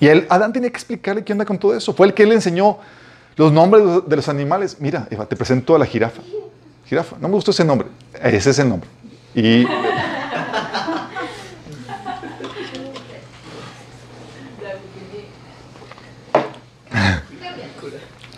[0.00, 1.92] Y él, Adán tenía que explicarle qué onda con todo eso.
[1.92, 2.78] Fue el que le enseñó
[3.36, 4.78] los nombres de los- animales.
[4.80, 6.22] Mira, Eva, te presento a la jirafa.
[6.86, 7.88] Jirafa, no me gustó ese nombre.
[8.22, 8.88] Ese es el nombre.
[9.34, 9.64] Y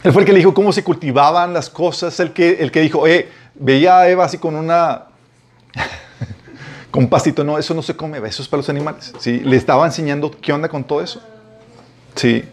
[0.05, 2.19] él fue el que le dijo cómo se cultivaban las cosas.
[2.21, 5.05] El que, el que dijo, oye, veía a Eva así con una
[6.91, 9.12] con pastito, no, eso no se come, eso es para los animales.
[9.19, 9.41] ¿sí?
[9.41, 11.23] Le estaba enseñando qué onda con todo eso.
[12.15, 12.45] Sí.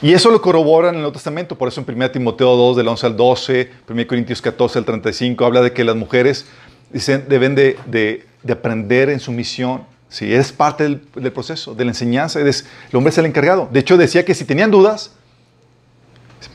[0.00, 2.88] Y eso lo corrobora en el Nuevo Testamento, por eso en 1 Timoteo 2, del
[2.88, 6.46] 11 al 12, 1 Corintios 14, al 35, habla de que las mujeres
[6.90, 9.84] dicen, deben de, de- de aprender en su misión.
[10.08, 10.98] Sí, es parte del,
[11.32, 12.40] proceso, de la enseñanza.
[12.40, 12.52] el
[12.92, 13.68] hombre es el encargado.
[13.72, 15.12] De hecho, decía que si tenían dudas,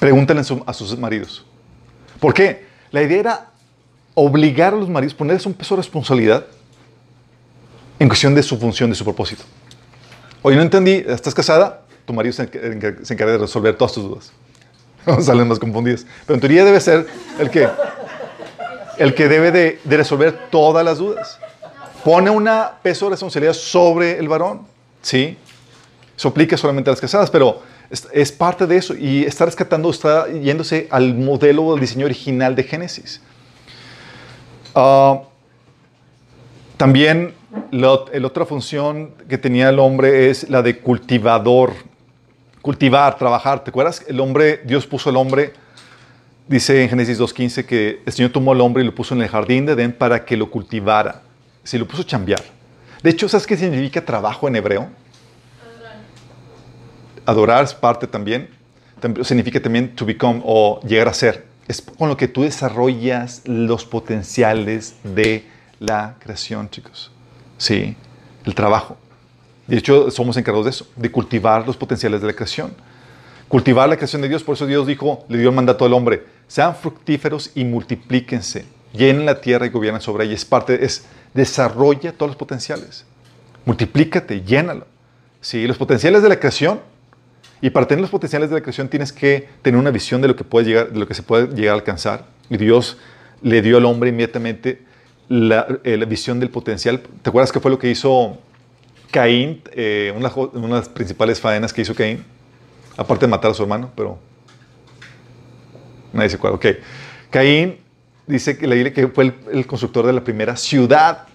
[0.07, 1.43] pregúntenle a su- a sus maridos.
[2.21, 2.65] ¿Por qué?
[2.91, 3.45] La idea era
[4.13, 6.45] obligar a los maridos, ponerles un peso de responsabilidad
[7.99, 9.43] en cuestión de su función, de su propósito.
[10.43, 11.81] Oye, no entendí, ¿estás casada?
[12.05, 14.31] Tu marido se, encar- se encarga de resolver todas tus dudas.
[15.05, 16.05] No salen más confundidos.
[16.25, 17.05] Pero en teoría debe ser
[17.39, 17.67] el que,
[18.97, 21.37] el que debe de, de resolver todas las dudas.
[22.05, 22.49] Pone un
[22.81, 24.61] peso de responsabilidad sobre el varón.
[25.01, 25.37] ¿Sí?
[26.15, 28.95] Eso aplica solamente a las casadas, pero es, parte de eso.
[28.95, 33.21] Y está rescatando, está yéndose al modelo del diseño original de Génesis.
[34.75, 35.21] Ah,
[36.75, 37.33] también
[37.71, 41.73] la, la otra función que tenía el hombre es la de cultivador.
[42.61, 43.63] Cultivar, trabajar.
[43.63, 44.03] ¿Te acuerdas?
[44.07, 45.53] El hombre, Dios puso al hombre,
[46.47, 49.29] dice en Génesis 2.15 que el Señor tomó al hombre y lo puso en el
[49.29, 51.21] jardín de Edén para que lo cultivara.
[51.63, 52.43] Se lo puso a chambear.
[53.01, 54.89] De hecho, ¿sabes qué significa trabajo en hebreo?
[57.27, 58.49] Adorar es parte también.
[59.01, 61.45] Tam- Significa también to become o llegar a ser.
[61.67, 65.45] Es con lo que tú desarrollas los potenciales de
[65.79, 67.11] la creación, chicos.
[67.57, 67.95] Sí,
[68.45, 68.97] el trabajo.
[69.67, 72.73] De hecho, somos encargados de eso, de cultivar los potenciales de la creación.
[73.49, 74.43] Cultivar la creación de Dios.
[74.43, 78.65] Por eso Dios dijo, le dio el mandato al hombre, sean fructíferos y multiplíquense.
[78.93, 80.33] Llenen la tierra y gobiernen sobre ella.
[80.35, 83.05] Es parte, es desarrolla todos los potenciales.
[83.65, 84.87] Multiplícate, llénalo.
[85.41, 86.79] Sí, los potenciales de la creación.
[87.61, 90.35] Y para tener los potenciales de la creación tienes que tener una visión de lo
[90.35, 92.25] que puede llegar, de lo que se puede llegar a alcanzar.
[92.49, 92.97] Y Dios
[93.41, 94.81] le dio al hombre inmediatamente
[95.27, 97.01] la, eh, visión del potencial.
[97.21, 98.37] ¿Te acuerdas qué fue lo que hizo
[99.11, 99.61] Caín?
[99.71, 102.23] Eh, una, de las principales faenas que hizo Caín,
[102.95, 104.19] aparte de matar a su hermano, pero
[106.13, 106.57] nadie se acuerda.
[106.57, 106.65] Ok.
[107.31, 107.79] Caín
[108.27, 111.25] dice que la Biblia que fue el, el constructor de la primera ciudad.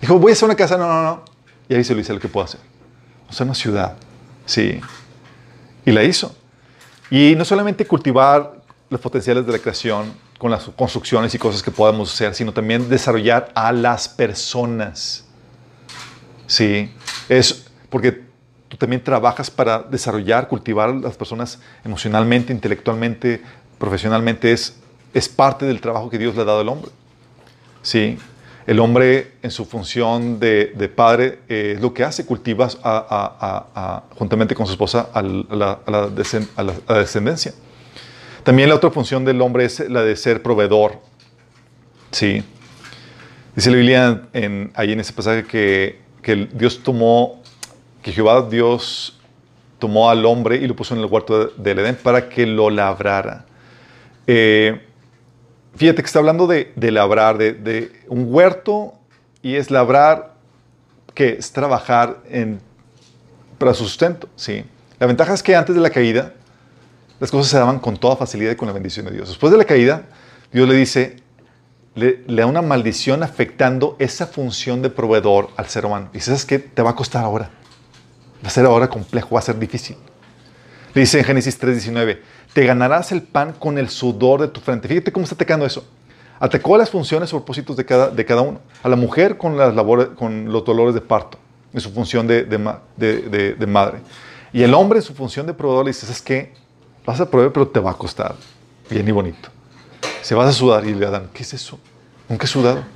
[0.00, 0.76] Dijo, voy a hacer una casa.
[0.76, 1.22] No, no, no.
[1.68, 2.60] Y ahí se lo dice lo que puedo hacer.
[3.28, 3.96] O sea, una ciudad.
[4.48, 4.80] Sí.
[5.84, 6.34] Y la hizo.
[7.10, 11.70] Y no solamente cultivar los potenciales de la creación con las construcciones y cosas que
[11.70, 15.26] podamos hacer, sino también desarrollar a las personas.
[16.46, 16.90] Sí.
[17.28, 18.22] Es porque
[18.68, 23.42] tú también trabajas para desarrollar, cultivar a las personas emocionalmente, intelectualmente,
[23.78, 24.50] profesionalmente.
[24.52, 24.78] Es,
[25.12, 26.90] es parte del trabajo que Dios le ha dado al hombre.
[27.82, 28.18] Sí.
[28.68, 33.34] El hombre en su función de, de padre eh, es lo que hace, cultiva a-
[33.40, 37.54] a- a- juntamente con su esposa la, la descen- a la- descendencia.
[38.42, 40.98] También la otra función del hombre es la de ser proveedor.
[42.10, 42.44] Sí.
[43.56, 47.42] Dice la Biblia en, ahí en ese pasaje que, que Dios tomó,
[48.02, 49.18] que Jehová Dios
[49.78, 52.68] tomó al hombre y lo puso en el huerto de- del Edén para que lo
[52.68, 53.46] labrara.
[54.26, 54.84] Eh,
[55.78, 58.94] Fíjate que está hablando de, labrar, de, un huerto
[59.42, 60.34] y es labrar,
[61.14, 62.58] que es trabajar en,
[63.58, 64.28] para su sustento.
[64.34, 64.64] ¿sí?
[64.98, 66.34] La ventaja es que antes de la caída,
[67.20, 69.28] las cosas se daban con toda facilidad y con la bendición de Dios.
[69.28, 70.06] Después de la caída,
[70.52, 71.18] Dios le dice,
[71.94, 76.10] le, da una maldición afectando esa función de proveedor al ser humano.
[76.12, 77.50] Y sabes qué te va a costar ahora.
[78.42, 79.96] Va a ser ahora complejo, va a ser difícil.
[80.92, 82.18] Le dice en Génesis 3:19,
[82.58, 84.88] te ganarás el pan con el sudor de tu frente.
[84.88, 85.84] Fíjate cómo está atacando eso.
[86.40, 88.58] Atacó las funciones o propósitos de cada, de cada uno.
[88.82, 91.38] A la mujer con, las labores, con los dolores de parto,
[91.72, 94.00] en su función de, de, de- madre.
[94.52, 96.52] Y el hombre en su función de proveedor le dice, ¿sabes qué?
[97.06, 98.34] Vas a proveer, pero te va a costar.
[98.90, 99.50] Bien y bonito.
[100.22, 101.78] Se vas a sudar y le dan, ¿qué es eso?
[102.28, 102.82] Nunca he sudado.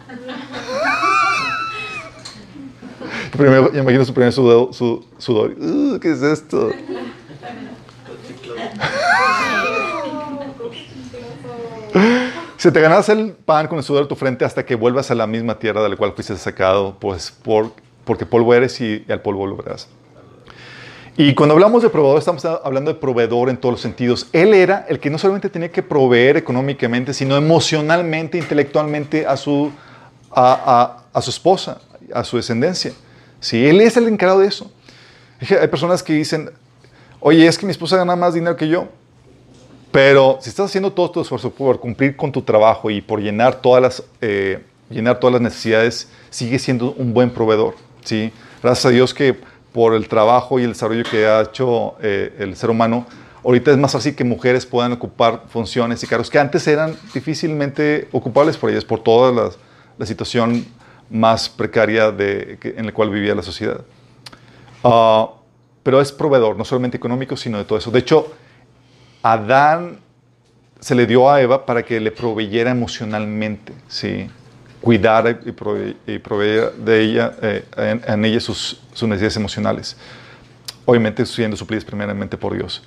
[3.30, 5.54] Primero, imagino su primer sudado- su, sudor.
[5.56, 6.70] "Uh, ¿Qué es esto?
[12.56, 15.14] Se te ganarás el pan con el sudor de tu frente hasta que vuelvas a
[15.14, 17.72] la misma tierra de la cual fuiste sacado, pues por,
[18.04, 19.88] porque polvo eres y, al polvo volverás.
[21.16, 24.28] Y cuando hablamos de proveedor, estamos hablando de proveedor en todos los sentidos.
[24.32, 29.70] Él era el que no solamente tenía que proveer económicamente, sino emocionalmente, intelectualmente a su,
[30.30, 31.80] a, su esposa,
[32.14, 32.92] a su descendencia.
[33.40, 34.72] Sí, él es el encargado de eso.
[35.60, 36.50] Hay personas que dicen,
[37.20, 38.88] oye, es que mi esposa gana más dinero que yo.
[39.92, 43.60] Pero si estás haciendo todo tu esfuerzo por cumplir con tu trabajo y por llenar
[43.60, 47.74] todas las, eh, llenar todas las necesidades, sigue siendo un buen proveedor.
[48.02, 48.32] ¿sí?
[48.62, 49.38] Gracias a Dios que
[49.72, 53.06] por el trabajo y el desarrollo que ha hecho eh, el ser humano,
[53.44, 58.08] ahorita es más fácil que mujeres puedan ocupar funciones y cargos que antes eran difícilmente
[58.12, 59.50] ocupables por ellas, por toda la,
[59.98, 60.66] la situación
[61.10, 63.82] más precaria de, en la cual vivía la sociedad.
[64.82, 65.30] Ah,
[65.82, 67.90] pero es proveedor, no solamente económico, sino de todo eso.
[67.90, 68.32] De hecho,
[69.22, 69.98] Adán
[70.80, 74.28] se le dio a Eva para que le proveyera emocionalmente, ¿sí?
[74.80, 77.64] cuidara y, prove- de ella, eh,
[78.08, 79.96] en, ella sus, sus necesidades emocionales.
[80.84, 82.82] Obviamente siendo suplidas primeramente por Dios.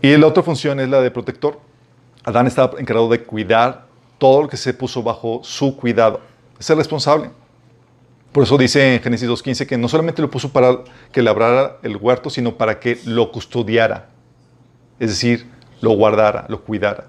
[0.00, 1.60] Y la otra función es la de protector.
[2.24, 3.86] Adán estaba encargado de cuidar
[4.18, 6.20] todo lo que se puso bajo su cuidado.
[6.58, 7.30] Es el responsable.
[8.32, 10.78] Por eso dice en Génesis 2.15 que no solamente lo puso para
[11.12, 14.08] que labrara el huerto, sino para que lo custodiara.
[14.98, 15.46] Es decir,
[15.82, 17.08] lo guardara, lo cuidara.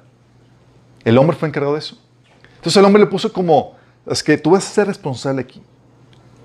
[1.06, 1.98] El hombre fue encargado de eso.
[2.56, 5.62] Entonces el hombre le puso como, es que tú vas a ser responsable aquí.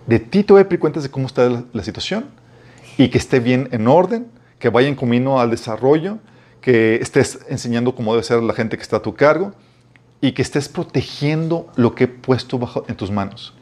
[0.07, 2.27] De ti te voy a pedir cuentas de cómo está la, la situación
[2.97, 6.19] y que esté bien en orden, que vaya en camino al desarrollo,
[6.61, 9.53] que estés enseñando cómo debe ser la gente que está a tu cargo
[10.21, 13.55] y que estés protegiendo lo que he puesto bajo, en tus manos.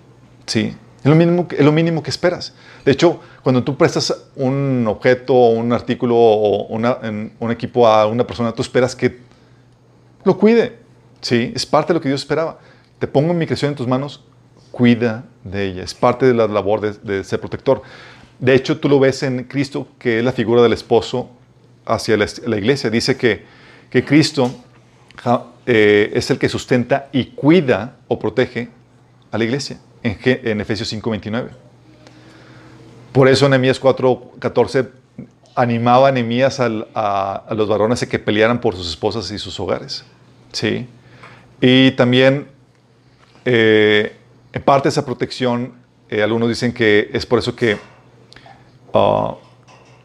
[0.46, 2.52] Sí, es lo, mínimo, que- esperas.
[2.84, 8.52] De hecho, cuando tú prestas un objeto un artículo o un equipo a una persona,
[8.52, 9.18] tú esperas que
[10.24, 10.78] lo cuide.
[11.20, 12.58] Sí, es parte de lo que Dios esperaba.
[12.98, 14.24] Te pongo mi creación en tus manos,
[14.70, 15.82] cuida de ella.
[15.82, 17.82] Es parte de la labor de, de ser protector.
[18.38, 21.30] De hecho, tú lo ves en Cristo, que es la figura del esposo
[21.86, 22.90] hacia la, iglesia.
[22.90, 23.44] Dice que,
[24.04, 24.50] Cristo
[25.64, 28.68] eh, es el que sustenta y cuida o protege
[29.30, 31.48] a la iglesia, en, en Efesios 5:29.
[33.12, 34.88] Por eso Nehemías 4:14
[35.54, 39.58] animaba a Nehemías a, a los varones a que pelearan por sus esposas y sus
[39.58, 40.04] hogares.
[40.52, 40.86] Sí.
[41.60, 42.48] Y también,
[43.44, 44.16] eh,
[44.52, 45.74] en parte esa protección,
[46.08, 47.78] eh, algunos dicen que es por eso que,
[48.92, 49.36] ah,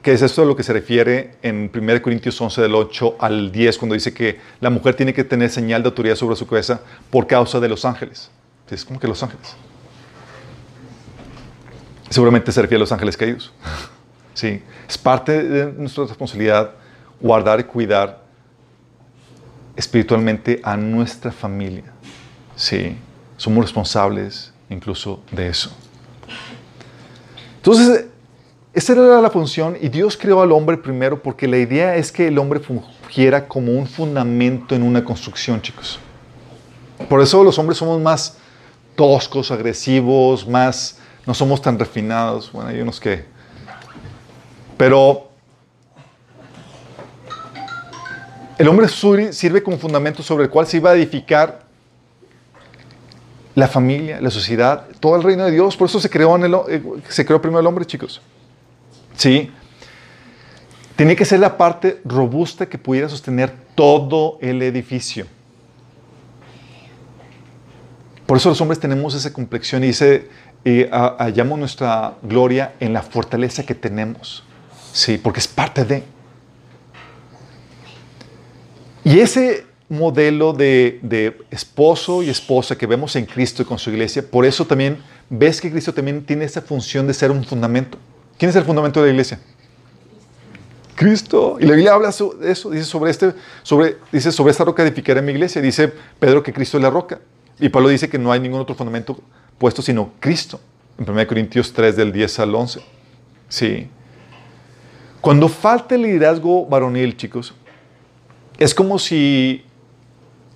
[0.02, 3.52] que es esto a lo que se refiere en 1 Corintios 11 del 8 al
[3.52, 6.82] 10, cuando dice que la mujer tiene que tener señal de autoridad sobre su cabeza
[7.10, 8.32] por causa de los ángeles.
[8.70, 9.56] Es como que los ángeles.
[12.12, 13.52] Seguramente se refiere a los ángeles caídos.
[14.34, 16.72] Sí, es parte de nuestra responsabilidad
[17.20, 18.24] guardar y cuidar
[19.76, 21.84] espiritualmente a nuestra familia.
[22.56, 22.96] Sí,
[23.36, 25.70] somos responsables incluso de eso.
[27.58, 28.06] Entonces,
[28.74, 32.30] esa era la función y Dios creó al hombre primero porque la idea es que
[32.30, 36.00] el hombre fungiera como un fundamento en una construcción, chicos.
[37.10, 38.38] Por eso los hombres somos más
[38.96, 42.52] toscos, agresivos, más, no somos tan refinados.
[42.52, 43.26] Bueno, hay unos que...
[44.78, 45.30] Pero
[48.58, 51.62] el hombre suri- sirve como fundamento sobre el cual se iba a edificar
[53.54, 55.76] la familia, la sociedad, todo el reino de Dios.
[55.76, 58.22] Por eso se creó, en el, eh, se creó primero el hombre, chicos.
[59.16, 59.52] Sí.
[60.96, 65.26] Tenía que ser la parte robusta que pudiera sostener todo el edificio.
[68.26, 70.30] Por eso los hombres tenemos esa complexión y ese,
[70.66, 74.44] eh, ha- hallamos nuestra gloria en la fortaleza que tenemos.
[74.94, 76.04] Sí, porque es parte de.
[79.04, 83.90] Y ese modelo de, de esposo y esposa que vemos en Cristo y con su
[83.90, 87.98] iglesia, por eso también ves que Cristo también tiene esa función de ser un fundamento.
[88.38, 89.40] ¿Quién es el fundamento de la iglesia?
[90.96, 91.58] Cristo.
[91.60, 95.22] Y la Biblia habla de eso, dice sobre, este, sobre, dice sobre esta roca edificaré
[95.22, 95.62] mi iglesia.
[95.62, 97.20] Dice Pedro que Cristo es la roca.
[97.60, 99.20] Y Pablo dice que no hay ningún otro fundamento
[99.62, 100.60] puesto sino Cristo.
[100.98, 102.82] En 1 Corintios 3 del 10 al 11.
[103.48, 103.88] Sí.
[105.22, 107.54] Cuando falta el liderazgo varonil, chicos,
[108.58, 109.64] es como si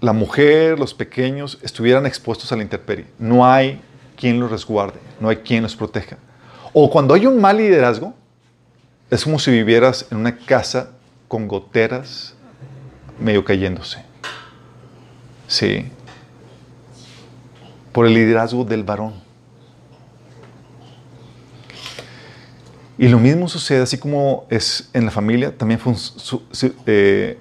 [0.01, 3.05] la mujer, los pequeños, estuvieran expuestos a la intemperie.
[3.19, 3.79] No hay
[4.17, 6.17] quien los resguarde, no hay quien los proteja.
[6.73, 8.15] O cuando hay un mal liderazgo,
[9.11, 10.93] es como si vivieras en una casa
[11.27, 12.33] con goteras
[13.19, 13.99] medio cayéndose.
[15.47, 15.91] Sí.
[17.95, 19.13] Por el liderazgo del varón.
[22.97, 25.79] Y lo mismo sucede, así como es en la familia, también
[26.87, 27.37] eh,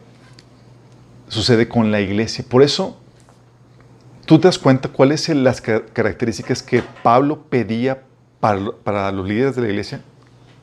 [1.28, 2.44] sucede con la iglesia.
[2.48, 2.96] Por eso,
[4.26, 8.04] tú te das cuenta cuáles son las ca- características que Pablo pedía
[8.38, 10.02] para, para los líderes de la iglesia.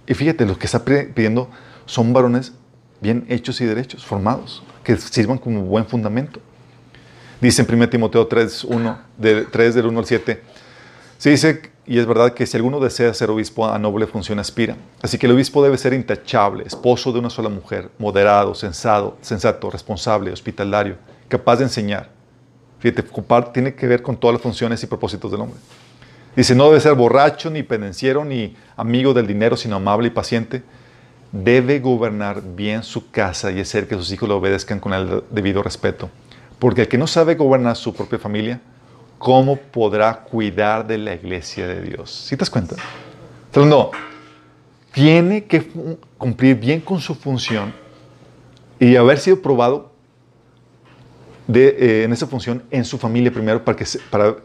[0.07, 1.49] Y fíjate, lo que está pidiendo
[1.85, 2.53] son varones
[3.01, 6.39] bien hechos y derechos, formados, que sirvan como buen fundamento.
[7.41, 10.41] Dice en 1 Timoteo 3, 1, de, 3 del 1 al 7.
[11.17, 14.75] Se dice, y es verdad, que si alguno desea ser obispo, a noble función aspira.
[15.01, 19.69] Así que el obispo debe ser intachable, esposo de una sola mujer, moderado, sensato, sensato
[19.71, 20.95] responsable, hospitalario,
[21.27, 22.09] capaz de enseñar.
[22.79, 25.59] Fíjate, compar- tiene que ver con todas las funciones y propósitos del hombre.
[26.35, 30.63] Dice, no debe ser borracho, ni pendenciero, ni amigo del dinero, sino amable y paciente.
[31.31, 35.61] Debe gobernar bien su casa y hacer que sus hijos lo obedezcan con el debido
[35.61, 36.09] respeto.
[36.61, 38.61] Porque el que no sabe gobernar su propia familia,
[39.17, 42.11] ¿cómo podrá cuidar de la iglesia de Dios?
[42.11, 42.75] ¿Sí te das cuenta?
[43.51, 43.89] Hablando,
[44.91, 45.67] tiene que
[46.19, 47.73] cumplir bien con su función
[48.79, 49.89] y haber sido probado
[51.47, 54.35] de, eh, en esa función en su familia primero para, que se- para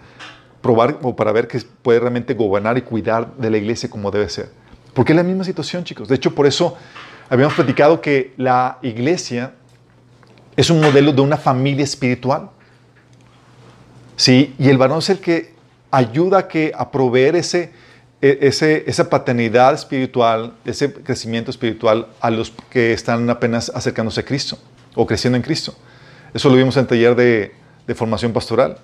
[0.62, 4.31] probar o para ver que puede realmente gobernar y cuidar de la iglesia como debe
[4.31, 4.48] ser.
[4.94, 6.09] Porque es la misma situación, chicos.
[6.09, 6.79] De hecho, por eso
[7.29, 9.52] habíamos platicado que la iglesia
[10.57, 12.51] es un modelo de una familia espiritual.
[14.16, 15.55] Sí, y el varón es el que
[15.90, 17.73] ayuda a, que, a proveer ese,
[18.23, 24.25] e- ese, esa paternidad espiritual, ese crecimiento espiritual a los que están apenas acercándose a
[24.25, 24.59] Cristo
[24.95, 25.75] o creciendo en Cristo.
[26.33, 27.53] Eso lo vimos en el taller de,
[27.95, 28.79] formación pastoral.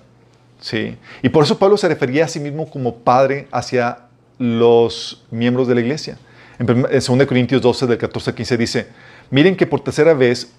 [0.61, 0.95] Sí.
[1.21, 3.97] Y por eso Pablo se refería a sí mismo como padre hacia
[4.37, 6.17] los miembros de la iglesia.
[6.57, 8.87] En 2 Corintios 12, del 14 al 15 dice,
[9.29, 10.53] miren que por tercera vez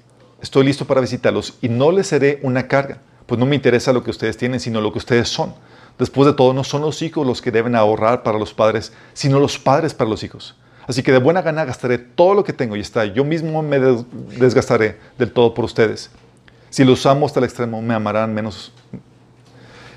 [0.44, 4.04] estoy listo para visitarlos y no les seré una carga, pues no me interesa lo
[4.04, 5.54] que ustedes tienen, sino lo que ustedes son.
[5.98, 9.40] Después de todo, no son los hijos los que deben ahorrar para los padres, sino
[9.40, 10.54] los padres para los hijos.
[10.86, 13.78] Así que de buena gana gastaré todo lo que tengo y está, yo mismo me
[13.78, 14.04] des-
[14.38, 16.10] desgastaré del todo por ustedes.
[16.68, 18.70] Si los amo hasta el extremo, me amarán menos.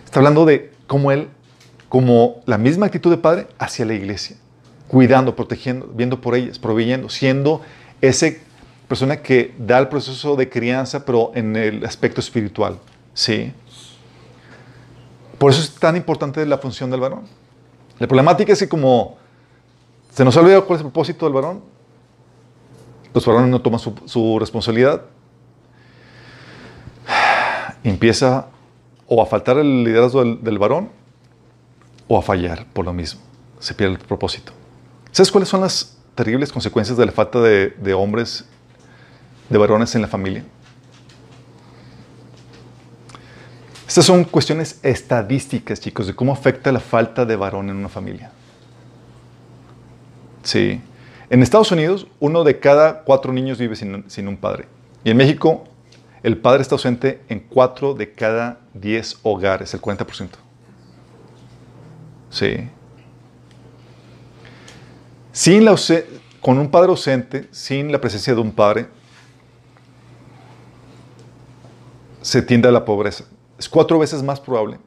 [0.05, 1.27] Está hablando de cómo él,
[1.89, 4.37] como la misma actitud de padre hacia la iglesia,
[4.87, 7.61] cuidando, protegiendo, viendo por ellas, proveyendo, siendo
[7.99, 8.41] ese
[8.87, 12.79] persona que da el proceso de crianza, pero en el aspecto espiritual.
[13.13, 13.51] Sí.
[15.37, 17.23] Por eso es tan importante la función del varón.
[17.99, 19.17] La problemática es que como
[20.11, 21.61] se nos ha olvidado cuál es el propósito del varón,
[23.13, 25.01] los varones no toman su, responsabilidad,
[27.83, 28.47] empieza
[29.07, 30.89] o a faltar el liderazgo del, varón
[32.07, 33.21] o a fallar por lo mismo.
[33.59, 34.53] Se pierde el propósito.
[35.11, 38.45] ¿Sabes cuáles son las terribles consecuencias de la falta de hombres,
[39.49, 40.43] de varones en la familia?
[43.87, 48.31] Estas son cuestiones estadísticas, chicos, de cómo afecta la falta de varón en una familia.
[50.43, 50.81] Sí.
[51.29, 54.67] En Estados Unidos, uno de cada cuatro niños vive sin, un padre.
[55.03, 55.63] Y en México,
[56.21, 60.29] el padre está ausente en cuatro de cada diez hogares, el 40%.
[62.29, 62.69] Sí.
[65.31, 65.75] Sin la
[66.39, 68.87] con un padre ausente, sin la presencia de un padre,
[72.27, 73.23] se tiende a la pobreza.
[73.57, 74.79] Es cuatro veces más probable,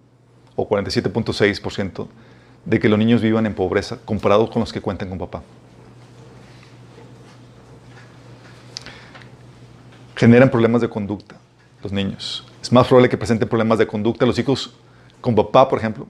[0.56, 2.06] o 47.6%,
[2.66, 5.42] de que los niños vivan en pobreza comparado con los que cuentan con papá.
[10.16, 11.36] Generan problemas de conducta
[11.82, 12.44] los niños.
[12.60, 14.26] Es más probable que presenten problemas de conducta.
[14.26, 14.74] Los hijos
[15.22, 16.06] con papá, por ejemplo,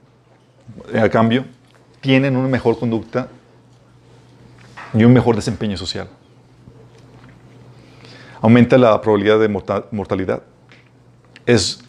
[0.93, 1.45] a cambio,
[2.01, 3.29] tienen una mejor conducta
[4.93, 6.09] y un mejor desempeño social.
[8.41, 10.43] Aumenta la probabilidad de morta- mortalidad.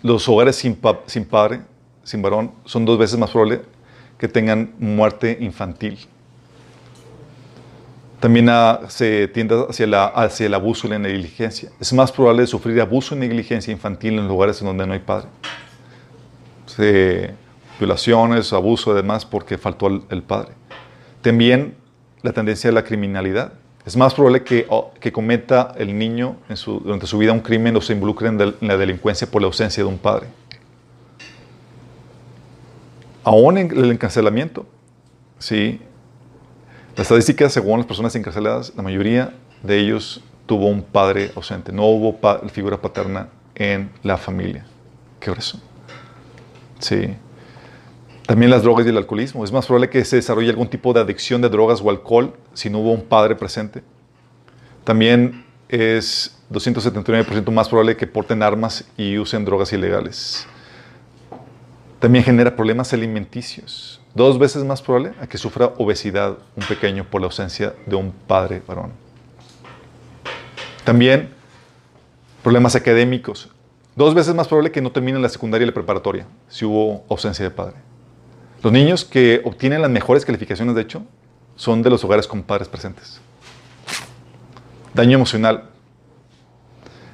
[0.03, 1.61] Los hogares sin, pa- sin padre,
[2.05, 3.63] sin varón, son dos veces más probable
[4.19, 5.99] que tengan muerte infantil.
[8.21, 8.49] También
[8.89, 11.71] se tiende hacia, la, hacia el abuso y la negligencia.
[11.81, 15.27] Es más probable sufrir abuso y negligencia infantil en lugares en donde no hay padre.
[17.79, 20.53] Violaciones, abuso, además, porque faltó el, el padre.
[21.21, 21.75] También
[22.23, 23.55] la tendencia a la criminalidad.
[23.85, 24.67] Es más probable que,
[25.01, 29.29] que cometa el niño durante su vida un crimen o se involucre en, la delincuencia
[29.29, 30.29] por la ausencia de un padre.
[33.25, 34.67] Aún en el encarcelamiento,
[35.39, 35.81] ¿sí?
[36.97, 41.73] Las estadísticas, según las personas encarceladas, la mayoría de ellos tuvo un padre ausente.
[41.73, 42.19] No hubo
[42.51, 44.65] figura paterna en la familia.
[45.19, 45.61] Qué grueso.
[46.79, 47.17] Sí.
[48.33, 49.45] También las drogas y el alcoholismo.
[49.45, 52.71] Es más probable que se desarrolle algún tipo de adicción de drogas o alcohol si
[52.71, 53.83] no hubo un padre presente.
[54.85, 60.47] También es 279% más probable que porten armas y usen drogas ilegales.
[62.01, 64.01] También genera problemas alimenticios.
[64.15, 68.13] Dos veces más probable a que sufra obesidad un pequeño por la ausencia de un
[68.13, 68.93] padre varón.
[70.85, 71.29] También
[72.43, 73.51] problemas académicos.
[73.95, 77.45] Dos veces más probable que no terminen la secundaria y la preparatoria si hubo ausencia
[77.45, 77.92] de padre.
[78.63, 81.03] Los niños que obtienen las mejores calificaciones, de hecho,
[81.57, 83.21] son de los hogares con padres presentes.
[84.95, 85.65] Daño emocional.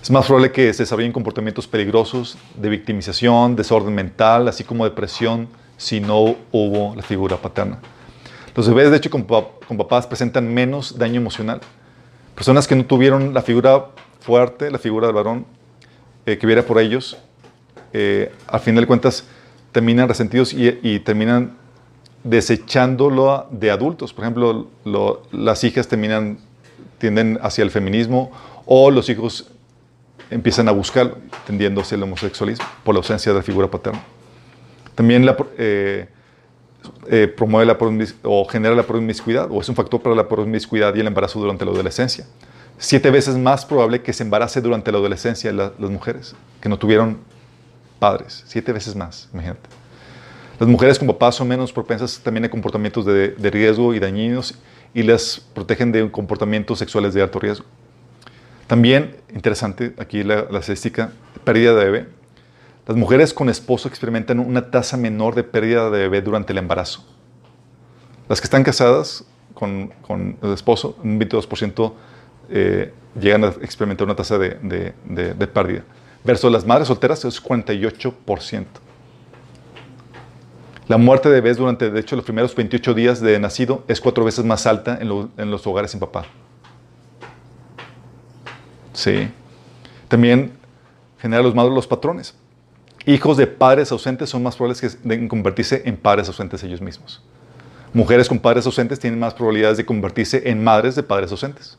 [0.03, 5.49] Es más probable que se desarrollen comportamientos peligrosos de victimización, desorden mental, así como depresión,
[5.77, 7.79] si no hubo la figura paterna.
[8.55, 11.61] Los bebés, de hecho, con, pa- con papás presentan menos daño emocional.
[12.35, 13.87] Personas que no tuvieron la figura
[14.21, 15.47] fuerte, la figura del varón,
[16.27, 17.17] eh, que viera por ellos,
[17.93, 19.25] eh, al final de cuentas
[19.73, 21.57] terminan resentidos y, y terminan
[22.25, 24.13] desechándolo de adultos.
[24.13, 26.39] Por ejemplo, lo- las hijas terminan,
[26.99, 28.31] tienden hacia el feminismo
[28.67, 29.51] o los hijos
[30.31, 31.15] empiezan a buscar
[31.47, 34.03] tendiendo hacia el homosexualismo por la ausencia de la figura paterna.
[34.95, 36.09] También la, eh,
[37.09, 37.79] eh, promueve la
[38.25, 41.65] o genera la promiscuidad o es un factor para la promiscuidad y el embarazo durante
[41.65, 42.27] la adolescencia.
[42.79, 46.79] Siete veces más probable que se embarace durante la adolescencia la- las mujeres que no
[46.79, 47.19] tuvieron
[47.99, 48.43] padres.
[48.47, 49.69] Siete veces más, imagínate.
[50.59, 54.55] Las mujeres con papás son menos propensas también a comportamientos de, de riesgo y dañinos
[54.95, 57.65] y las protegen de comportamientos sexuales de alto riesgo.
[58.67, 61.11] También, interesante, aquí la, la estadística,
[61.45, 62.09] pérdida de bebé.
[62.87, 67.05] Las mujeres con esposo experimentan una tasa menor de pérdida de bebé durante el embarazo.
[68.29, 69.25] Las que están casadas
[69.55, 71.93] con, con el esposo, un 22%
[72.51, 75.85] eh, llegan a experimentar una tasa de, de- de- de pérdida.
[76.29, 78.67] Versus las madres solteras es 48%.
[80.87, 84.27] La muerte de bebés durante, de hecho, los primeros 28 días de nacido es cuatro
[84.27, 86.27] veces más alta en, lo- en los hogares sin papá.
[88.93, 89.31] Sí.
[90.09, 90.53] También
[91.19, 92.35] genera los malos los patrones.
[93.07, 97.23] Hijos de padres ausentes son más probables que de convertirse en padres ausentes ellos mismos.
[97.95, 101.79] Mujeres con padres ausentes tienen más probabilidades de convertirse en madres de padres ausentes.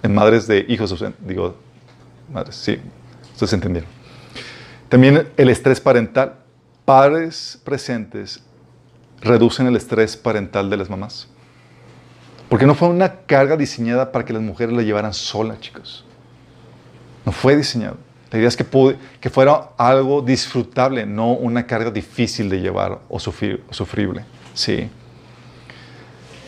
[0.00, 1.26] En madres de hijos ausentes.
[1.26, 1.56] Digo,
[2.32, 2.78] madres, sí.
[3.32, 3.90] Ustedes entendieron.
[4.88, 6.34] También el estrés parental.
[6.84, 8.42] Padres presentes
[9.20, 11.28] reducen el estrés parental de las mamás.
[12.48, 16.04] Porque no fue una carga diseñada para que las mujeres la llevaran sola, chicos.
[17.24, 17.96] No fue diseñado.
[18.30, 22.98] La idea es que, pude- que fuera algo disfrutable, no una carga difícil de llevar
[23.08, 24.24] o, sufrir- o sufrible.
[24.54, 24.90] Sí.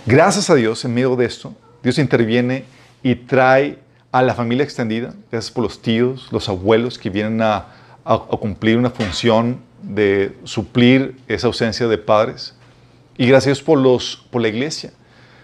[0.06, 2.64] Gracias a Dios, en medio de esto, Dios interviene
[3.02, 3.78] y trae
[4.14, 7.66] a la familia extendida, gracias por los tíos, los abuelos que vienen a,
[8.38, 12.54] cumplir una función de suplir esa ausencia de padres.
[13.18, 14.92] Y gracias por, los, por la iglesia,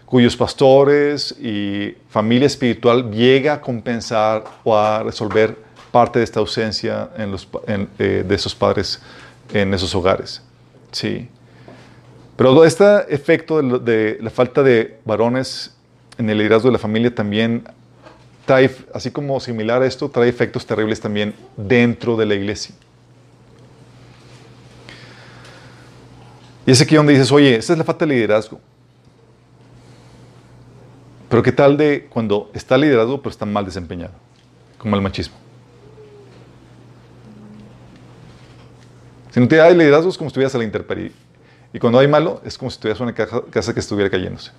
[0.07, 5.57] cuyos pastores y familia espiritual llega a compensar o a resolver
[5.91, 9.03] parte de esta ausencia eh, de esos padres
[9.53, 10.43] en esos hogares.
[10.93, 11.29] Sí.
[12.37, 15.75] Pero este efecto de, de la falta de varones
[16.19, 17.65] en el liderazgo de la familia también
[18.51, 22.75] así como similar a esto, trae efectos terribles también dentro de la iglesia.
[26.67, 28.61] Y es aquí donde dices, oye, esa es la falta de liderazgo.
[31.29, 34.13] Pero ¿qué tal de cuando está liderazgo pero está mal desempeñado?
[34.79, 35.37] Como el machismo.
[39.31, 41.13] Si no te hay liderazgo es como si estuvieras a la intemperie.
[41.73, 44.51] Y cuando hay malo es como si estuvieras una casa que estuviera cayéndose.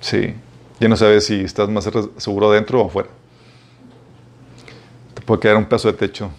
[0.00, 0.34] Sí.
[0.80, 3.08] Ya no sabes si estás más seguro adentro o afuera.
[5.14, 6.30] Te puede quedar un pedazo de techo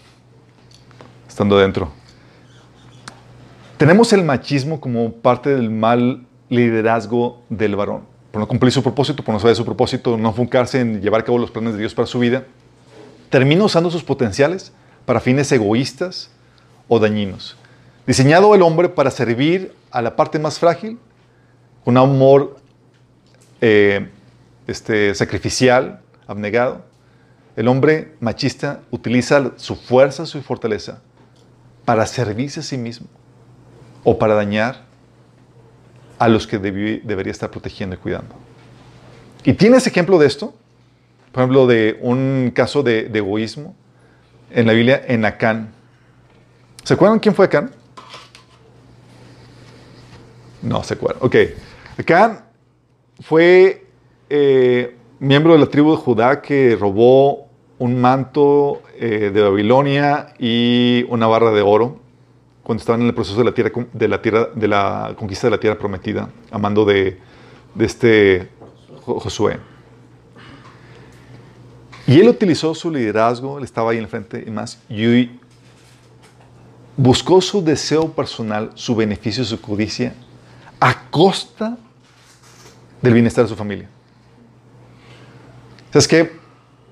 [1.27, 1.91] estando adentro.
[3.77, 8.03] Tenemos el machismo como parte del mal liderazgo del varón.
[8.31, 11.23] Por no cumplir su propósito, por no saber su propósito, no enfocarse en llevar a
[11.25, 12.45] cabo los planes de Dios para su vida,
[13.29, 14.71] termina usando sus potenciales
[15.05, 16.29] para fines egoístas
[16.87, 17.57] o dañinos.
[18.07, 20.97] Diseñado el hombre para servir a la parte más frágil,
[21.83, 22.57] con amor
[23.61, 24.09] eh,
[24.70, 26.86] este, sacrificial, abnegado,
[27.55, 31.01] el hombre machista utiliza su fuerza, su fortaleza
[31.86, 33.07] para servirse a sí mismo
[34.03, 34.86] o para dañar
[36.20, 38.36] a los que debería estar protegiendo y cuidando.
[39.43, 40.53] ¿Y tienes ejemplo de esto?
[41.32, 43.76] Por ejemplo, de un caso de, de egoísmo
[44.51, 45.74] en la Biblia, en Acán.
[46.84, 47.72] ¿Se acuerdan quién fue Acán?
[50.61, 51.24] No se acuerdan.
[51.24, 51.36] Ok.
[51.97, 52.45] Acán
[53.22, 53.88] fue
[54.30, 61.05] eh, miembro de la tribu de Judá que robó un manto eh, de Babilonia y
[61.09, 61.99] una barra de oro
[62.63, 63.53] cuando estaban en el proceso de la,
[64.21, 67.17] tierra, de la, conquista de la tierra prometida, a mando de,
[67.73, 68.49] de este
[69.03, 69.57] Jo- Josué.
[72.05, 75.32] Y él utilizó su liderazgo, él estaba ahí en el frente y más, y
[76.97, 80.13] buscó su deseo personal, su beneficio, su codicia,
[80.80, 81.77] a costa
[83.01, 83.89] del bienestar de su familia.
[85.91, 86.39] ¿Sabes qué?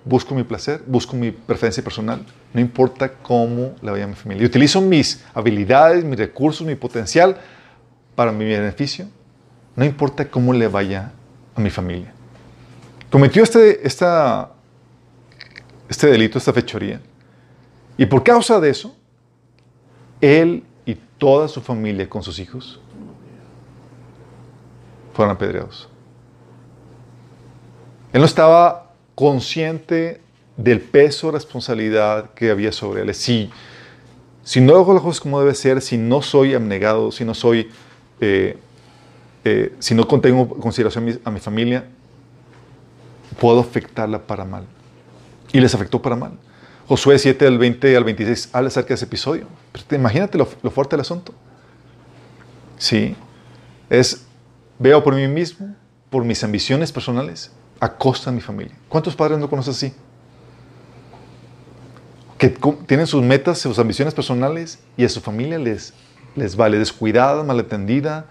[0.03, 4.43] Busco mi placer, busco mi preferencia personal, no importa cómo le vaya a mi familia.
[4.43, 7.37] Y utilizo mis habilidades, mis recursos, mi potencial
[8.15, 9.07] para mi beneficio,
[9.75, 11.11] no importa cómo le vaya
[11.55, 12.13] a mi familia.
[13.11, 14.51] Cometió este, esta,
[15.87, 16.99] este delito, esta fechoría.
[17.97, 18.95] Y por causa de eso,
[20.21, 22.79] él y toda su familia con sus hijos
[25.13, 25.89] fueron apedreados.
[28.13, 28.86] Él no estaba
[29.17, 30.21] consciente
[30.57, 33.15] del peso, responsabilidad que había sobre él.
[33.15, 33.49] Si,
[34.43, 37.67] si no hago las cosas como debe ser, si no soy abnegado, si no soy,
[38.21, 38.59] eh,
[39.43, 41.85] eh, si no tengo consideración a mi, a mi familia,
[43.39, 44.65] puedo afectarla para mal.
[45.51, 46.33] Y les afectó para mal.
[46.87, 49.47] Josué 7, del 20 al 26, habla acerca de ese episodio.
[49.89, 51.33] Imagínate lo, lo fuerte del asunto.
[52.77, 53.15] Sí.
[53.89, 54.27] Es,
[54.77, 55.75] veo por mí mismo,
[56.11, 58.75] por mis ambiciones personales, a costa mi familia.
[58.89, 59.93] ¿Cuántos padres no conoces así?
[62.37, 62.49] Que
[62.85, 65.93] tienen sus metas, sus ambiciones personales y a su familia les,
[66.35, 68.25] les vale descuidada, malatendida,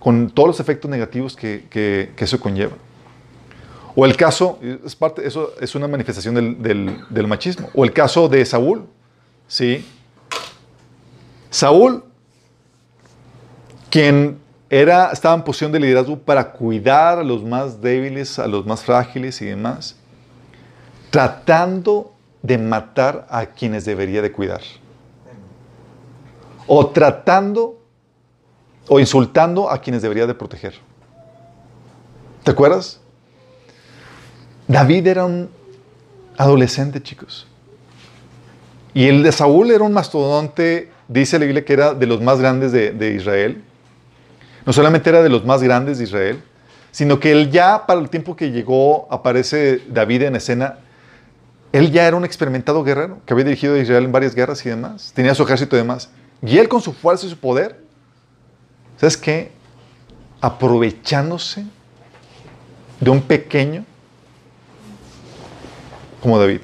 [0.00, 2.72] con todos los efectos negativos que, que- que eso conlleva.
[3.94, 7.68] O el caso, es parte, eso es una manifestación del, del- del machismo.
[7.74, 8.86] O el caso de Saúl,
[9.48, 9.84] ¿sí?
[11.50, 12.04] Saúl,
[13.90, 14.38] quien
[14.70, 18.84] era, estaba en posición de liderazgo para cuidar a los más débiles, a los más
[18.84, 19.96] frágiles y demás,
[21.10, 22.12] tratando
[22.42, 24.60] de matar a quienes debería de cuidar.
[26.66, 27.80] O tratando
[28.88, 30.74] o insultando a quienes debería de proteger.
[32.44, 33.00] ¿Te acuerdas?
[34.66, 35.50] David era un
[36.36, 37.46] adolescente, chicos.
[38.92, 42.38] Y el de Saúl era un mastodonte, dice la Biblia que era de los más
[42.38, 43.64] grandes de, de Israel.
[44.68, 46.42] No solamente era de los más grandes de Israel,
[46.90, 50.80] sino que él ya, para el tiempo que llegó, aparece David en escena,
[51.72, 54.68] él ya era un experimentado guerrero, que había dirigido a Israel en varias guerras y
[54.68, 55.12] demás.
[55.14, 56.10] Tenía su ejército y demás.
[56.42, 57.80] Y él con su fuerza y su poder,
[58.98, 59.52] ¿sabes qué?
[60.42, 61.64] Aprovechándose
[63.00, 63.86] de un pequeño
[66.20, 66.60] como David.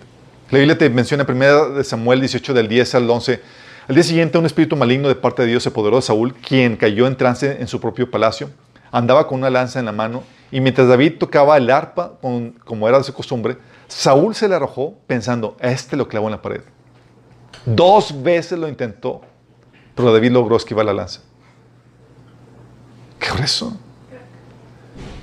[0.51, 3.41] La Biblia te menciona en 1 de Samuel 18 del 10 al 11.
[3.87, 6.77] Al día siguiente un espíritu maligno de parte de Dios se apoderó de Saúl, quien
[6.77, 8.49] cayó en trance en su propio palacio.
[8.91, 12.13] Andaba con una lanza en la mano y mientras David tocaba el arpa,
[12.65, 16.41] como era de su costumbre, Saúl se le arrojó pensando, este lo clavó en la
[16.41, 16.63] pared.
[17.67, 19.21] Dos veces lo intentó,
[19.95, 21.21] pero David logró esquivar la lanza.
[23.19, 23.77] ¿Qué grueso?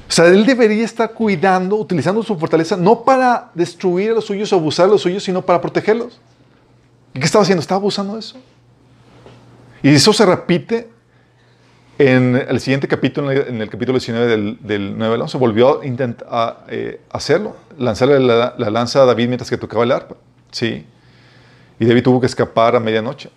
[0.08, 4.54] O sea, él debería estar cuidando, utilizando su fortaleza, no para destruir a los suyos
[4.54, 6.20] o abusar de los suyos, sino para protegerlos.
[7.14, 7.62] ¿Y qué estaba haciendo?
[7.62, 8.38] Estaba abusando de eso.
[9.84, 10.90] Y eso se repite
[11.98, 15.38] en el siguiente capítulo, en el, capítulo 19 del, del 9 al 11.
[15.38, 19.92] Volvió a intentar eh, hacerlo, lanzarle la, la lanza a David mientras que tocaba el
[19.92, 20.16] arpa.
[20.52, 20.86] Sí.
[21.80, 23.30] Y David tuvo que escapar a medianoche.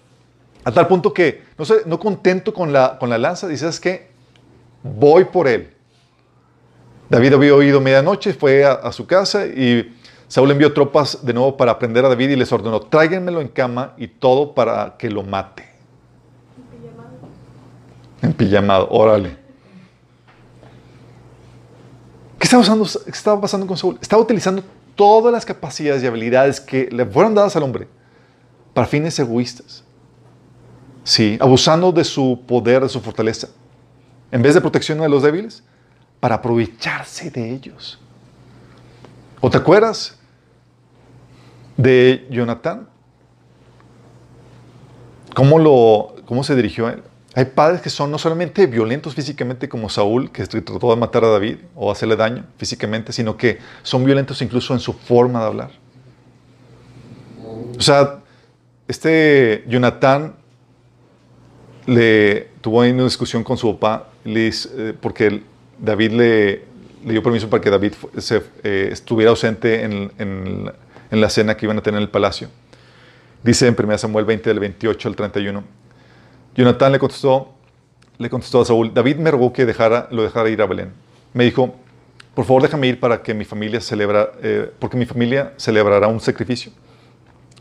[0.65, 4.09] A tal punto que, no, sé, no contento con la, con la lanza, dices que
[4.83, 5.73] voy por él.
[7.09, 9.95] David había oído medianoche, fue a, a, su casa y
[10.27, 13.93] Saúl envió tropas de nuevo para prender a David y les ordenó, tráiganmelo en cama
[13.99, 15.74] y todo para que lo mate.
[18.25, 19.37] En pijamado, órale.
[22.39, 23.99] ¿Qué estaba, pasando, ¿Qué estaba pasando con Saúl?
[24.01, 24.63] Estaba utilizando
[24.95, 27.87] todas las capacidades y habilidades que le fueron dadas al hombre
[28.73, 29.85] para fines egoístas.
[31.03, 33.49] Sí, abusando de su poder, de su fortaleza.
[34.33, 35.63] En vez de protección de los débiles,
[36.19, 38.01] para aprovecharse de ellos.
[39.43, 40.19] ¿O te acuerdas
[41.77, 42.89] de Jonatán?
[45.35, 47.03] ¿Cómo, lo, ¿Cómo se dirigió a él?
[47.37, 51.29] Hay padres que son no solamente violentos físicamente como Saúl, que trató de matar a
[51.29, 55.71] David o hacerle daño físicamente, sino que son violentos incluso en su forma de hablar.
[57.77, 58.21] O sea,
[58.87, 60.37] este Jonatán
[61.87, 65.43] le tuvo ahí una discusión con su papá, le, eh, porque
[65.79, 66.63] David le,
[67.05, 67.93] dio permiso para que David
[68.63, 70.73] eh, estuviera ausente en, en-
[71.11, 72.49] en la cena que iban a tener en el palacio.
[73.43, 75.63] Dice en 1 Samuel 20, del 28 al 31.
[76.55, 77.53] Jonatán le contestó,
[78.19, 80.93] le contestó a Saúl, David me rogó que dejara, lo dejara ir a Belén.
[81.33, 81.75] Me dijo,
[82.35, 86.21] por favor déjame ir para que mi familia celebra, eh, porque mi familia celebrará un
[86.21, 86.73] sacrificio.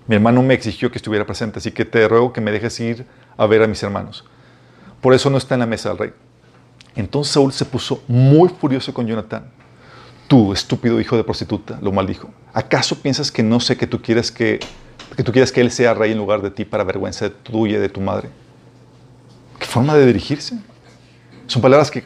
[0.07, 3.05] Mi hermano me exigió que estuviera presente, así que te ruego que me dejes ir
[3.37, 4.25] a ver a mis hermanos.
[5.01, 6.13] Por eso no está en la mesa del rey.
[6.95, 9.45] Entonces Saúl se puso muy furioso con Jonatán.
[10.27, 12.29] Tú, estúpido hijo de prostituta, lo maldijo.
[12.53, 14.59] ¿Acaso piensas que no sé que tú quieres que,
[15.23, 17.89] tú quieres que él sea rey en lugar de ti para vergüenza tuya y de
[17.89, 18.29] tu madre?
[19.73, 20.55] ¿Qué forma de dirigirse?
[21.47, 22.05] Son palabras que...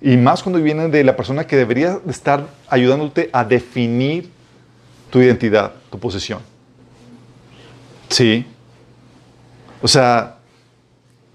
[0.00, 4.32] Y más cuando vienen de la persona que debería de estar ayudándote a definir
[5.10, 6.40] tu identidad, tu posición.
[8.08, 8.44] Sí.
[9.80, 10.38] O sea,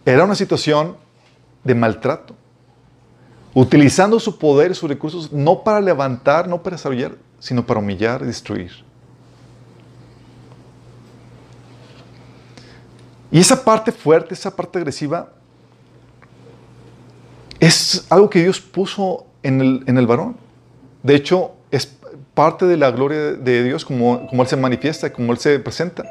[0.06, 0.98] era una situación
[1.64, 2.36] de maltrato.
[3.54, 8.26] Utilizando su poder sus recursos no para levantar, no para desarrollar, sino para humillar y
[8.26, 8.84] destruir.
[13.32, 15.30] Y esa parte fuerte, esa parte agresiva,
[17.60, 20.38] es algo que Dios puso en el, en el varón.
[21.04, 21.86] De hecho, es
[22.34, 26.06] parte de la gloria de Dios como, como Él se manifiesta, como Él se presenta.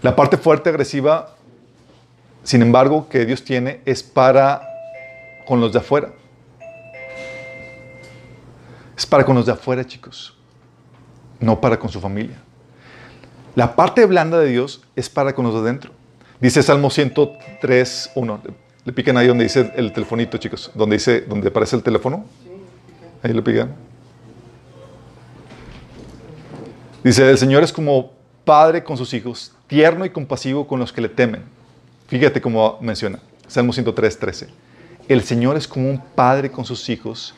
[0.00, 1.36] La parte fuerte, agresiva,
[2.42, 4.62] sin embargo, que Dios tiene es para
[5.46, 6.12] con los de afuera.
[8.96, 10.36] Es para con los de afuera, chicos.
[11.38, 12.40] No para con su familia.
[13.54, 15.90] La parte blanda de Dios es para con los de adentro.
[16.40, 18.40] Dice Salmo 103, 1.
[18.84, 20.70] Le pican ahí donde dice el telefonito, chicos.
[20.74, 22.24] Donde dice, donde aparece el teléfono.
[23.22, 23.74] Ahí le pican.
[27.04, 28.12] Dice, el Señor es como
[28.44, 31.42] padre con sus hijos, tierno y compasivo con los que le temen.
[32.08, 33.18] Fíjate cómo menciona.
[33.48, 34.48] Salmo 103, 13.
[35.08, 37.34] El Señor es como un padre con sus hijos,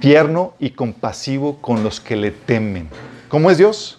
[0.00, 2.88] tierno y compasivo con los que le temen.
[3.28, 3.97] ¿Cómo es Dios?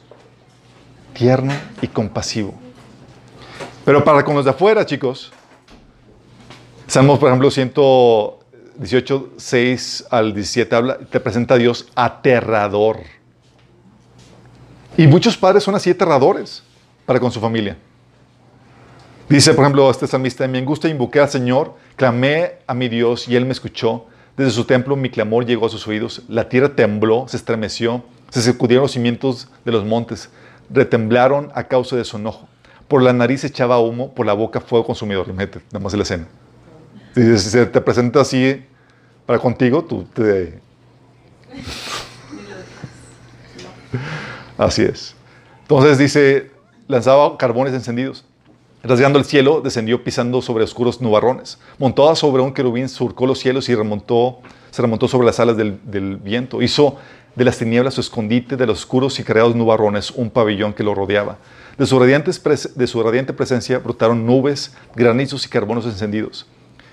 [1.14, 2.53] Tierno y compasivo.
[3.86, 5.32] Pero para con los de afuera, chicos,
[6.89, 12.97] Salmos, por ejemplo, 118, 6 al 17 habla, te presenta a Dios aterrador.
[14.97, 16.64] Y muchos padres son así aterradores
[17.05, 17.78] para con su familia.
[19.30, 23.28] Dice, por ejemplo, este salmista, en mi angustia invoqué al Señor, clamé a mi Dios
[23.28, 24.07] y Él me escuchó.
[24.36, 26.24] Desde su templo mi clamor llegó a sus oídos.
[26.28, 30.32] La tierra tembló, se estremeció, se sacudieron los cimientos de los montes,
[30.70, 32.47] retemblaron a causa de su enojo.
[32.88, 35.28] Por la nariz echaba humo, por la boca fuego consumidor.
[35.28, 36.28] Imagínate, nada más la escena.
[37.13, 38.65] Si se te presenta así
[39.26, 40.59] para contigo, tú te...
[44.57, 45.15] Así es.
[45.61, 46.51] Entonces dice,
[46.88, 48.26] lanzaba carbones encendidos.
[48.82, 51.59] Rasgando el cielo, descendió pisando sobre oscuros nubarrones.
[51.78, 54.39] Montada sobre un querubín, surcó los cielos y remontó,
[54.72, 56.61] se remontó sobre las alas del, del viento.
[56.61, 56.97] Hizo
[57.40, 60.94] de las tinieblas su escondite, de los oscuros y creados nubarrones, un pabellón que lo
[60.94, 61.38] rodeaba.
[61.78, 66.48] De su, radiante presencia brotaron nubes, granizos y carbonos encendidos.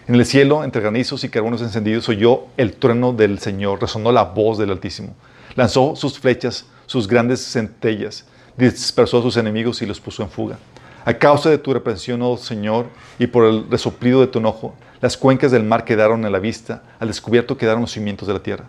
[0.07, 4.23] En el cielo, entre granizos y carbonos encendidos, oyó el trueno del Señor, resonó la
[4.23, 5.17] voz del Altísimo.
[5.57, 8.25] Lanzó sus flechas, sus grandes centellas,
[8.57, 10.59] dispersó a sus enemigos y los puso en fuga.
[11.05, 12.87] A causa de tu reprensión, oh Señor,
[13.19, 16.85] y por el resoplido de tu enojo, las cuencas del mar quedaron a la vista,
[17.01, 18.67] al descubierto quedaron los cimientos de la tierra.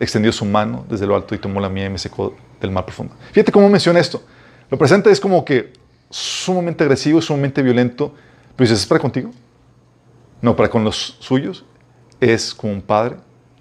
[0.00, 2.84] Extendió su mano desde lo alto y tomó la mía y me secó del mar
[2.84, 3.14] profundo.
[3.32, 4.22] Fíjate cómo menciona esto.
[4.70, 5.72] Lo presenta es como que
[6.10, 8.12] sumamente agresivo, sumamente violento,
[8.56, 9.30] pero dices, ¿es para contigo?
[10.40, 11.64] No, para con los suyos
[12.20, 13.16] es como un padre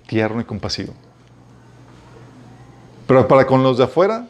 [0.07, 0.93] tierno y compasivo.
[3.07, 4.27] Pero para con los de afuera,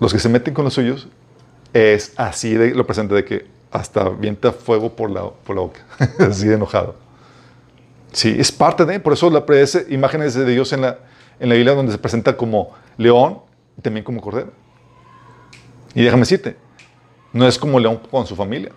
[0.00, 1.08] los que se meten con los suyos,
[1.72, 5.80] es así de, lo presenta de que hasta vienta fuego por la, por la boca,
[6.18, 7.05] así de enojado.
[8.16, 11.00] Sí, es parte de, por eso la aparece imágenes de Dios en la,
[11.38, 13.40] en la Biblia donde se presenta como león
[13.76, 14.52] y también como cordero.
[15.94, 16.56] Y déjame decirte,
[17.34, 18.72] no es como león con su familia.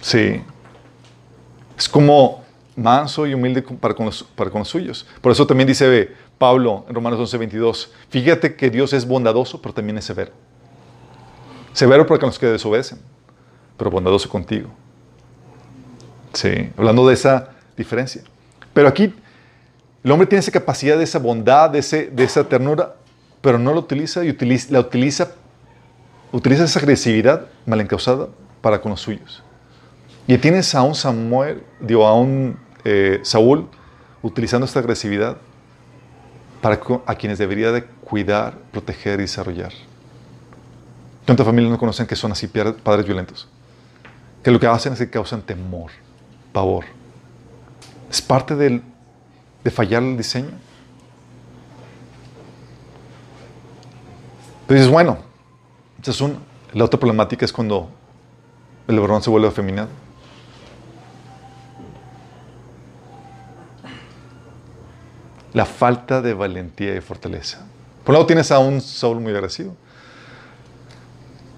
[0.00, 0.42] Sí.
[1.78, 2.42] Es como
[2.74, 5.06] manso y humilde para con, los, para con suyos.
[5.20, 9.72] Por eso también dice Pablo en Romanos 11, 22, fíjate que Dios es bondadoso, pero
[9.72, 10.32] también es severo.
[11.72, 12.98] Severo para con los que desobedecen,
[13.76, 14.70] pero bondadoso contigo.
[16.32, 18.22] Sí, hablando de esa diferencia.
[18.72, 19.14] Pero aquí
[20.04, 22.94] el hombre tiene esa capacidad de esa bondad, de, ese, de esa ternura,
[23.40, 25.32] pero no la utiliza y utiliza, la utiliza,
[26.32, 28.28] utiliza esa agresividad mal encausada
[28.60, 29.42] para con los suyos.
[30.26, 33.68] Y tienes a un Samuel, a un eh, Saúl
[34.22, 35.38] utilizando esta agresividad
[36.60, 39.72] para a quienes debería de cuidar, proteger y desarrollar.
[41.24, 43.48] ¿Cuántas familias no conocen que son así padres violentos?
[44.42, 45.90] Que lo que hacen es que causan temor,
[48.10, 48.82] Es parte del,
[49.64, 50.50] de fallar el diseño.
[54.62, 55.18] Entonces, bueno,
[56.00, 56.36] esa es una.
[56.72, 57.88] La otra problemática es cuando
[58.86, 59.88] el varón se vuelve afeminado.
[65.54, 67.66] La falta de valentía y fortaleza.
[68.04, 69.74] Por un lado tienes a un Saúl muy agresivo.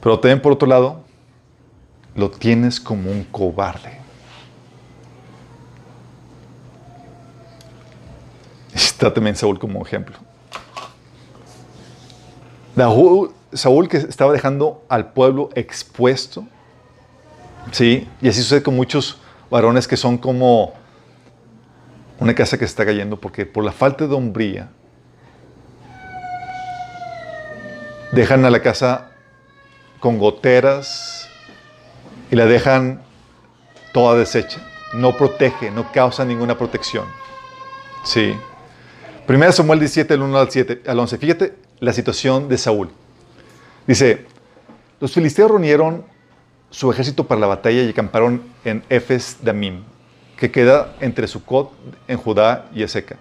[0.01, 1.03] Pero también por otro lado,
[2.15, 4.00] lo tienes como un cobarde.
[8.75, 10.17] Está también Saúl como ejemplo.
[13.53, 16.45] Saúl que estaba dejando al pueblo expuesto.
[17.73, 19.19] Sí, y así sucede con muchos
[19.51, 20.75] varones que son como
[22.19, 24.69] una casa que se está cayendo porque por la falta de hombría
[28.13, 29.11] dejan a la casa
[30.01, 31.29] con goteras
[32.31, 33.03] y la dejan
[33.93, 34.61] toda deshecha.
[34.95, 37.05] No protege, no causa ninguna protección.
[38.05, 38.35] Sí.
[39.31, 41.19] Primero Samuel 17, del 1 al, 7, al 11.
[41.19, 42.91] Fíjate la situación de Saúl.
[43.87, 44.27] Dice,
[44.99, 46.05] los filisteos reunieron
[46.71, 49.85] su ejército para la batalla y acamparon en Efes Damim,
[50.37, 51.71] que queda entre Sucot
[52.09, 53.19] en Judá y Ezeca.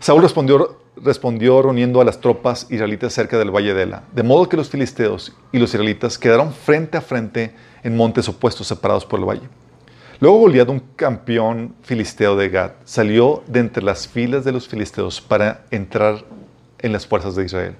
[0.00, 4.48] Saúl respondió, respondió reuniendo a las tropas israelitas cerca del valle de Ela, de modo
[4.48, 9.20] que los filisteos y los israelitas quedaron frente a frente en montes opuestos separados por
[9.20, 9.48] el valle.
[10.24, 15.20] Luego Goliat, un campeón filisteo de Gad, salió de entre las filas de los filisteos
[15.20, 16.24] para entrar
[16.78, 17.74] en las fuerzas de Israel.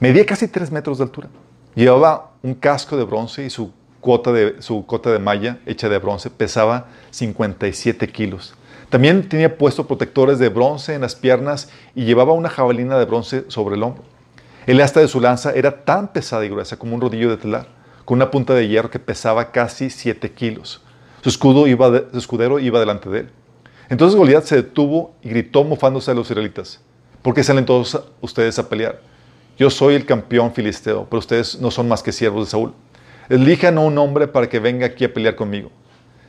[0.00, 1.28] Medía casi tres metros de altura.
[1.74, 5.98] Llevaba un casco de bronce y su cuota de, su cota de malla hecha de
[5.98, 8.54] bronce pesaba 57 kilos.
[8.88, 13.44] También tenía puesto protectores de bronce en las piernas y llevaba una jabalina de bronce
[13.48, 14.04] sobre el hombro.
[14.66, 17.66] El asta de su lanza era tan pesada y gruesa como un rodillo de telar,
[18.06, 20.80] con una punta de hierro que pesaba casi 7 kilos.
[21.28, 23.30] Su, escudo iba escudero iba delante de él.
[23.90, 26.80] Entonces Goliat se detuvo y gritó mofándose a los israelitas.
[27.20, 29.02] ¿Por qué salen todos ustedes a pelear?
[29.58, 32.72] Yo soy el campeón filisteo, pero ustedes no son más que siervos de Saúl.
[33.28, 35.70] Elijan a un hombre para que venga aquí a pelear conmigo.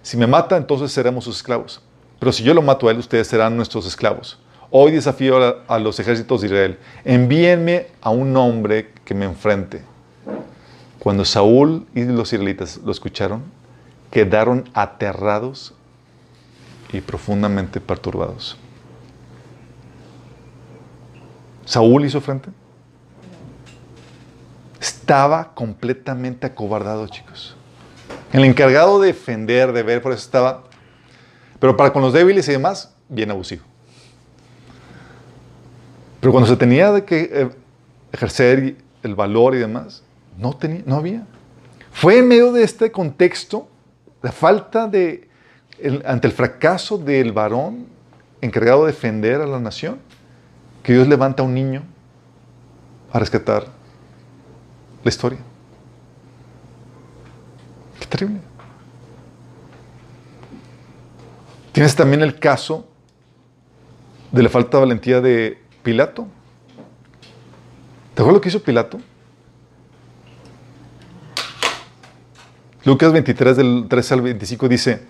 [0.01, 1.81] Si me mata, entonces seremos sus esclavos.
[2.19, 4.37] Pero si yo lo mato a él, ustedes serán nuestros esclavos.
[4.69, 6.77] Hoy desafío a, a los ejércitos de Israel.
[7.05, 9.81] Envíenme a un hombre que me enfrente.
[10.99, 13.58] Cuando Saúl y los israelitas lo escucharon,
[14.11, 15.73] quedaron aterrados
[16.91, 18.57] y profundamente perturbados.
[21.65, 22.49] Saúl hizo frente.
[24.79, 27.55] Estaba completamente acobardado, chicos.
[28.33, 30.63] El encargado de defender, de ver, por eso estaba.
[31.59, 33.63] Pero para con los débiles y demás, bien abusivo.
[36.19, 37.49] Pero cuando se tenía de que eh,
[38.11, 40.03] ejercer el valor y demás,
[40.37, 41.25] no, tenía, no había.
[41.91, 43.69] Fue en medio de este contexto,
[44.21, 45.29] la falta de,
[46.05, 47.87] ante el fracaso del varón
[48.41, 49.99] encargado de defender a la nación,
[50.83, 51.83] que Dios levanta a un niño
[53.11, 53.65] a rescatar
[55.03, 55.39] la historia.
[57.99, 58.39] Qué terrible.
[61.71, 62.87] Tienes también el caso
[64.31, 66.27] de la falta de valentía de Pilato.
[68.13, 68.99] ¿Te acuerdas lo que hizo Pilato?
[72.89, 75.03] Lucas 23, del 13 al 25 dice,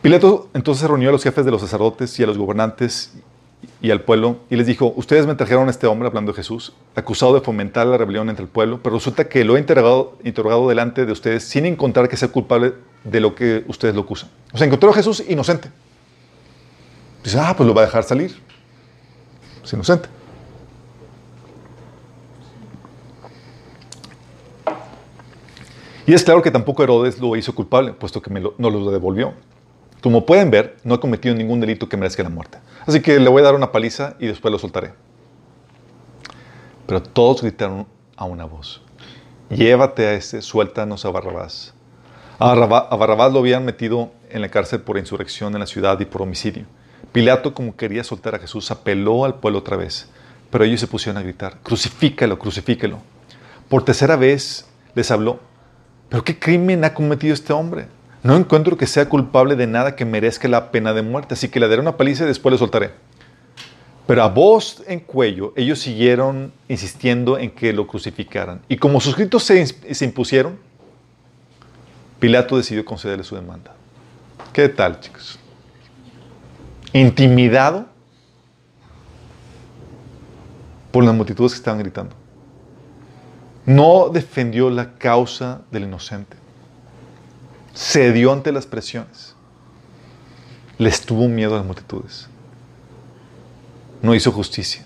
[0.00, 3.12] Pilato entonces se reunió a los jefes de los sacerdotes y a los gobernantes
[3.82, 6.72] y al pueblo y les dijo, ustedes me trajeron a este hombre, hablando de Jesús,
[6.94, 10.66] acusado de fomentar la rebelión entre el pueblo, pero resulta que lo he interrogado, interrogado
[10.70, 12.72] delante de ustedes sin encontrar que sea culpable
[13.04, 14.30] de lo que ustedes lo acusan.
[14.54, 15.68] O sea, encontró a Jesús inocente.
[17.22, 18.34] Dice, ah, pues lo va a dejar salir.
[19.62, 20.08] Es inocente.
[26.08, 29.34] Y es claro que tampoco Herodes lo hizo culpable, puesto que no lo devolvió.
[30.02, 32.56] Como pueden ver, no he cometido ningún delito que merezca la muerte.
[32.86, 34.94] Así que le voy a dar una paliza y después lo soltaré.
[36.86, 37.86] Pero todos gritaron
[38.16, 38.80] a una voz.
[39.50, 41.74] Llévate a ese, suéltanos a Barrabás.
[42.38, 46.22] A Barrabás, lo habían metido en la cárcel por insurrección en la ciudad y por
[46.22, 46.64] homicidio.
[47.12, 50.08] Pilato, como quería soltar a Jesús, apeló al pueblo otra vez.
[50.48, 52.98] Pero ellos se pusieron a gritar, crucifícalo, crucifícalo.
[53.68, 55.40] Por tercera vez les habló,
[56.08, 57.86] ¿pero qué crimen ha cometido este hombre?
[58.22, 61.60] No encuentro que sea culpable de nada que merezca la pena de muerte, así que
[61.60, 62.90] le daré una paliza y después le soltaré.
[64.06, 68.60] Pero a voz en cuello, ellos siguieron insistiendo en que lo crucificaran.
[68.68, 70.58] Y como sus gritos se, se impusieron,
[72.18, 73.74] Pilato decidió concederle su demanda.
[74.52, 75.38] ¿Qué tal, chicos?
[76.92, 77.86] Intimidado
[80.90, 82.16] por las multitudes que estaban gritando.
[83.68, 86.36] No defendió la causa del inocente
[87.78, 89.36] cedió ante las presiones.
[90.78, 92.28] Les tuvo miedo a las multitudes.
[94.02, 94.84] No hizo justicia.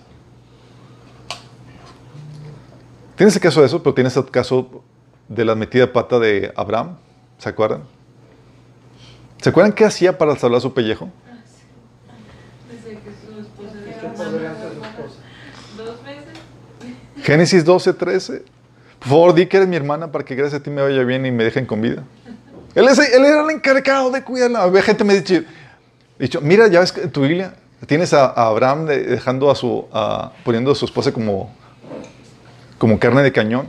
[3.17, 4.83] Tienes el caso de eso, pero tienes el caso
[5.29, 6.97] de la metida pata de Abraham.
[7.39, 7.85] ¿Se acuerdan?
[9.41, 11.11] ¿Se acuerdan qué hacía para salvar su pellejo?
[17.23, 18.45] Génesis 12, 13.
[19.03, 21.27] Por favor, di que eres mi hermana para que gracias a ti me vaya bien
[21.27, 22.05] y me dejen con vida.
[22.75, 24.63] Él, es- él era el encargado de cuidarla.
[24.63, 25.43] Había gente me ha dicho,
[26.19, 27.55] dicho, mira, ya ves que tu Biblia
[27.87, 31.53] tienes a, a Abraham de- dejando a su, a- poniendo a su esposa como,
[32.79, 33.67] como carne de cañón.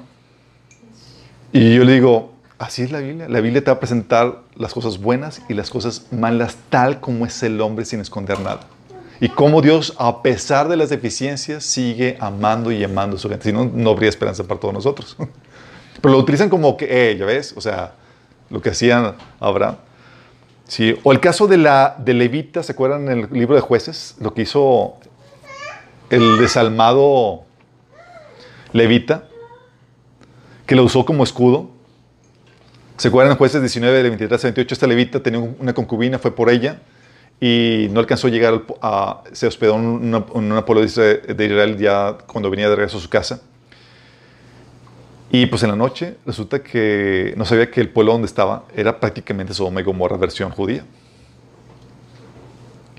[1.52, 3.28] Y yo le digo, así es la Biblia.
[3.28, 7.26] La Biblia te va a presentar las cosas buenas y las cosas malas tal como
[7.26, 8.62] es el hombre sin esconder nada.
[9.20, 13.46] Y cómo Dios, a pesar de las deficiencias, sigue amando y amando a su gente.
[13.46, 15.16] Si no, no habría esperanza para todos nosotros.
[16.02, 17.94] Pero lo utilizan como que, eh, ya ves, o sea,
[18.50, 19.78] lo que hacían Abraham.
[20.68, 20.96] Sí.
[21.04, 24.16] O el caso de la de Levita, ¿se acuerdan en el libro de jueces?
[24.20, 24.96] Lo que hizo
[26.10, 27.44] el desalmado
[28.74, 29.26] Levita,
[30.66, 31.70] que lo usó como escudo.
[32.98, 34.74] ¿Se acuerdan en jueces 19, de 23 a 28?
[34.74, 36.80] Esta Levita tenía un- una concubina, fue por ella
[37.40, 40.88] y no alcanzó a llegar, a, se hospedó en, una- en un pueblo de
[41.46, 43.42] Israel- ya cuando venía de regreso a su casa.
[45.32, 49.00] Y pues en la noche resulta que no sabía que el pueblo donde estaba era
[49.00, 50.86] prácticamente Sodoma y Gomorra versión judía.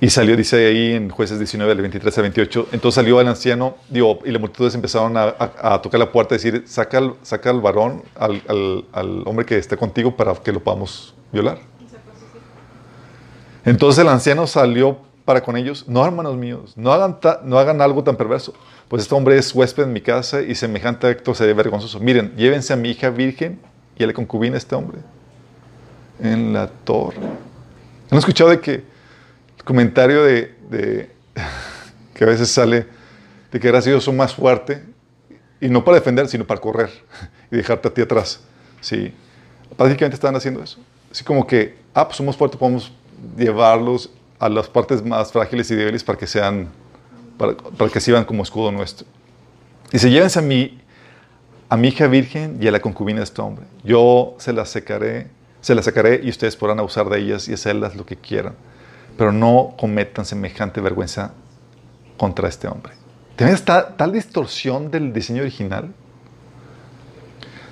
[0.01, 3.77] Y salió, dice ahí en jueces 19, del 23 al 28, entonces salió el anciano,
[3.89, 7.51] digo, y las multitudes empezaron a, a- a tocar la puerta y decir, saca saca
[7.51, 11.59] al varón, al, al- al hombre que esté contigo para que lo podamos violar.
[13.65, 18.05] Entonces el anciano salió para con ellos, no hermanos míos, no hagan, no hagan algo
[18.05, 18.53] tan perverso,
[18.89, 21.99] pues este hombre es huésped en mi casa y semejante acto sería vergonzoso.
[21.99, 23.59] Miren, llévense a mi hija virgen
[23.97, 24.99] y a la concubina este hombre
[26.21, 27.17] en la torre.
[28.11, 30.55] ¿Han escuchado de que el comentario de,
[32.15, 32.87] que a veces sale
[33.51, 34.85] de que eras Dios más fuerte
[35.61, 36.91] y no para defender, sino para correr
[37.51, 38.41] y dejarte a ti atrás?
[38.81, 39.15] Sí,
[39.77, 40.79] prácticamente estaban haciendo eso.
[41.11, 42.93] Así como que, ah, pues somos fuertes, podemos
[43.37, 46.69] llevarlos a las partes más frágiles y débiles para que sean,
[47.39, 49.07] para, para que sirvan como escudo nuestro.
[49.91, 50.81] Dice, llévense a mi,
[51.69, 53.65] a mi hija virgen y a la concubina de este hombre.
[53.85, 55.29] Yo se las secaré,
[55.61, 58.55] se las sacaré y ustedes podrán abusar de ellas y hacerlas lo que quieran.
[59.17, 61.33] Pero no cometan semejante vergüenza
[62.17, 62.93] contra este hombre.
[63.37, 65.93] ¿Tienen esta, tal distorsión del diseño original?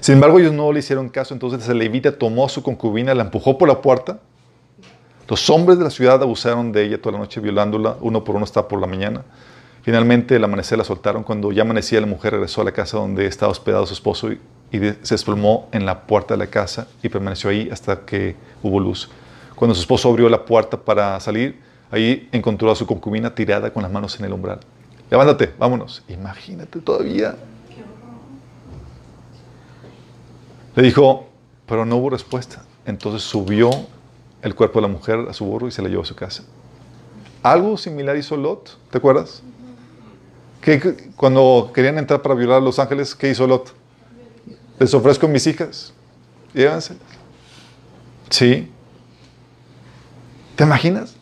[0.00, 3.22] Sin embargo, ellos no le hicieron caso, entonces el levita tomó a su concubina, la
[3.22, 4.18] empujó por la puerta.
[5.32, 8.44] Los hombres de la ciudad abusaron de ella toda la noche, violándola, uno por uno
[8.44, 9.22] hasta por la mañana.
[9.80, 11.22] Finalmente, el amanecer la soltaron.
[11.22, 14.38] Cuando ya amanecía, la mujer regresó a la casa donde estaba hospedado su esposo y,
[14.70, 19.08] se desplomó en la puerta de la casa y permaneció ahí hasta que hubo luz.
[19.54, 21.58] Cuando su esposo abrió la puerta para salir,
[21.90, 24.60] ahí encontró a su concubina tirada con las manos en el umbral.
[25.10, 26.02] Levántate, vámonos.
[26.08, 27.36] Imagínate todavía.
[30.76, 31.26] Le dijo,
[31.64, 32.66] pero no hubo respuesta.
[32.84, 33.70] Entonces subió
[34.42, 36.42] el cuerpo de la mujer a su burro y se la llevó a su casa.
[37.42, 39.42] Algo similar hizo Lot, ¿te acuerdas?
[40.60, 43.72] Que cuando querían entrar para violar a los ángeles, ¿qué hizo Lot?
[44.78, 45.92] Les ofrezco mis hijas,
[46.52, 47.02] llévanselas.
[48.30, 48.70] Sí.
[50.56, 51.14] ¿Te imaginas?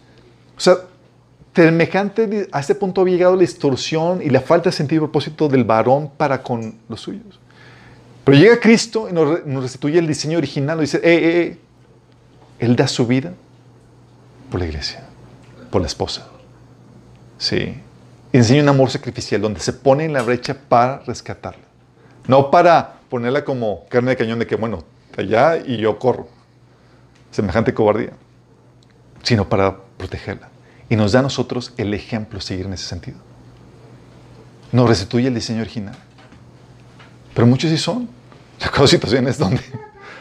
[0.57, 0.77] O sea,
[1.55, 5.49] semejante a este punto había llegado la distorsión y la falta de sentido y propósito
[5.49, 7.41] del varón para con los suyos.
[8.25, 10.77] Pero llega Cristo y nos restituye el diseño original.
[10.77, 11.59] Nos dice, eh, eh, eh,
[12.61, 13.33] Él da su vida
[14.51, 15.03] por la iglesia,
[15.71, 16.29] por la esposa.
[17.39, 17.75] Sí.
[18.33, 21.65] Enseña un amor sacrificial donde se pone en la brecha para rescatarla.
[22.29, 24.85] No para ponerla como carne de cañón de que, bueno,
[25.17, 26.29] allá y yo corro.
[27.31, 28.13] Semejante cobardía.
[29.23, 30.51] Sino para protegerla.
[30.91, 33.19] Y nos da a nosotros el ejemplo a seguir en ese sentido.
[34.71, 35.97] Nos restituye el diseño original.
[37.35, 38.09] Pero muchos sí son.
[38.61, 39.63] Recuerdo situaciones donde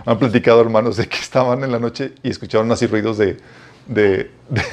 [0.06, 3.38] han platicado hermanos de que estaban en la noche y escucharon así ruidos de,
[3.88, 4.64] de, de-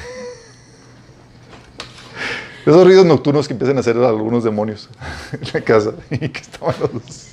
[2.65, 4.89] esos ruidos nocturnos que empiezan a hacer algunos demonios
[5.31, 7.27] en la casa y que estaban los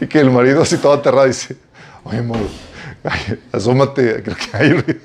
[0.00, 1.56] y que el marido así todo aterrado dice,
[2.04, 2.38] oye amor,
[3.52, 5.00] asómate, creo que hay ruido.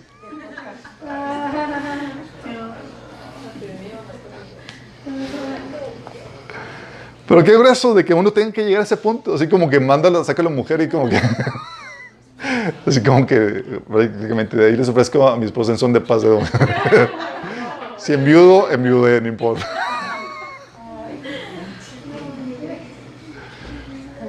[7.29, 9.79] Pero qué grueso de que uno tenga que llegar a ese punto, así como que
[9.79, 11.21] manda, saca a la mujer y como que...
[12.87, 16.23] así como que prácticamente de ahí les ofrezco a mi esposa en son de paz.
[16.23, 16.39] de-
[17.97, 19.63] si enviudo, enviudé, no importa.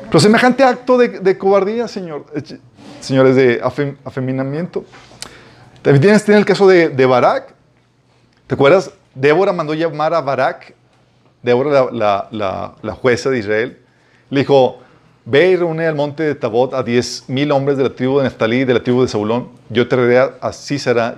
[0.08, 2.58] Pero semejante acto de, cobardía, señor, eh,
[3.00, 4.84] señores, de afem- afeminamiento,
[5.80, 7.54] También tienes, tiene el caso de, de Barak.
[8.46, 8.90] ¿Te acuerdas?
[9.14, 10.74] Débora mandó llamar a Barak,
[11.42, 13.78] Débora, la, la- la- jueza de Israel.
[14.30, 14.78] Le dijo,
[15.24, 18.58] ve y reúne al monte de Tabot a 10.000 hombres de la tribu de Neftalí
[18.60, 19.48] y de la tribu de Zabulón.
[19.68, 21.16] Yo traeré a- Císara,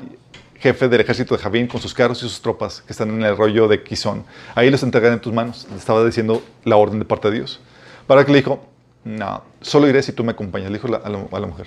[0.58, 3.32] jefe del ejército de Javín, con sus carros y sus tropas que están en el
[3.32, 4.24] arroyo de Quizón.
[4.54, 5.66] Ahí los entregaré en tus manos.
[5.76, 7.60] Estaba diciendo la orden de parte de Dios.
[8.06, 8.64] Barak le dijo,
[9.04, 11.66] no, solo iré si tú me acompañas, le dijo a la mujer.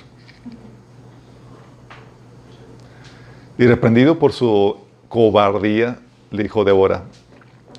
[3.58, 4.78] Y reprendido por su
[5.10, 6.00] cobardía,
[6.32, 7.04] le dijo Débora,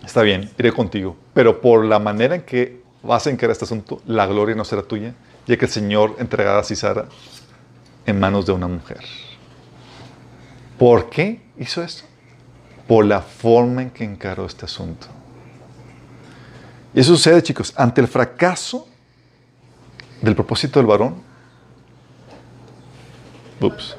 [0.06, 4.00] está bien, iré contigo, pero por la manera en que vas a encarar este asunto,
[4.06, 5.14] la gloria no será tuya,
[5.46, 7.06] ya que el Señor entregará a Cisara
[8.06, 9.00] en manos de una mujer.
[10.78, 12.04] ¿Por qué hizo esto?
[12.86, 15.08] Por la forma en que encaró este asunto.
[16.94, 18.88] Y eso sucede, chicos, ante el fracaso
[20.22, 21.16] del propósito del varón.
[23.60, 23.96] Ups.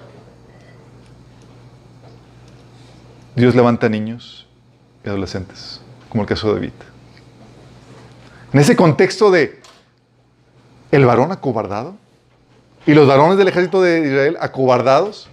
[3.35, 4.47] Dios levanta niños
[5.05, 5.79] y adolescentes,
[6.09, 6.71] como el caso de David.
[8.53, 9.59] En ese contexto de
[10.91, 11.95] el varón acobardado
[12.85, 15.27] y los varones del ejército de Israel acobardados,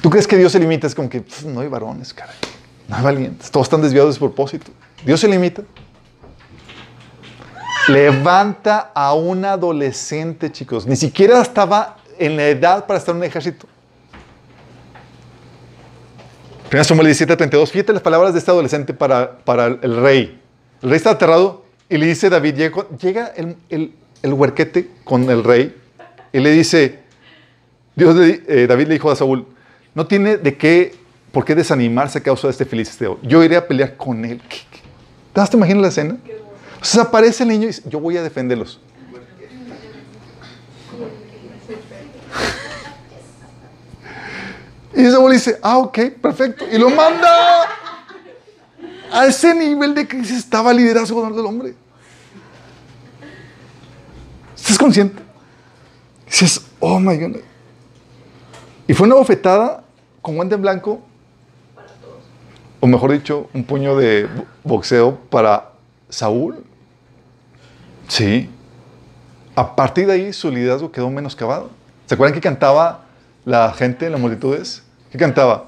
[0.00, 0.86] ¿tú crees que Dios se limita?
[0.86, 2.36] Es como que "Pf, no hay varones, caray,
[2.88, 4.70] no hay valientes, todos están desviados de su propósito.
[5.04, 5.62] Dios se limita.
[7.88, 13.24] Levanta a un adolescente, chicos, ni siquiera estaba en la edad para estar en un
[13.24, 13.66] ejército.
[16.74, 17.70] 1 Samuel 17, 32.
[17.70, 20.40] Fíjate las palabras de este adolescente para, para el rey.
[20.82, 24.90] El rey está aterrado y le dice a David, llega, llega el, el, el huerquete
[25.04, 25.72] con el rey
[26.32, 26.98] y le dice,
[27.94, 29.46] Dios le- eh, David le dijo a Saúl,
[29.94, 30.96] no tiene de qué,
[31.30, 33.20] por qué desanimarse a causa de este filisteo.
[33.22, 34.40] Yo iré a pelear con él.
[34.48, 34.80] ¿Qué- qué?
[35.32, 36.16] ¿Te te imaginas la escena?
[36.80, 38.80] Sea, aparece el niño y dice, yo voy a defenderlos.
[44.96, 46.64] Y Saúl dice, ah, ok, perfecto.
[46.70, 47.66] Y lo manda
[49.12, 51.74] a ese nivel de crisis estaba el liderazgo del hombre.
[54.56, 55.22] ¿Estás consciente?
[56.26, 57.36] Dices, oh my God.
[58.86, 59.82] Y fue una bofetada
[60.22, 61.00] con guante en blanco,
[62.80, 65.70] o mejor dicho, un puño de bo- boxeo para
[66.08, 66.64] Saúl.
[68.08, 68.48] Sí.
[69.56, 71.70] A partir de ahí su liderazgo quedó menoscabado.
[72.06, 73.04] ¿Se acuerdan que cantaba
[73.44, 74.82] la gente, las multitudes?
[75.14, 75.66] ¿Qué cantaba?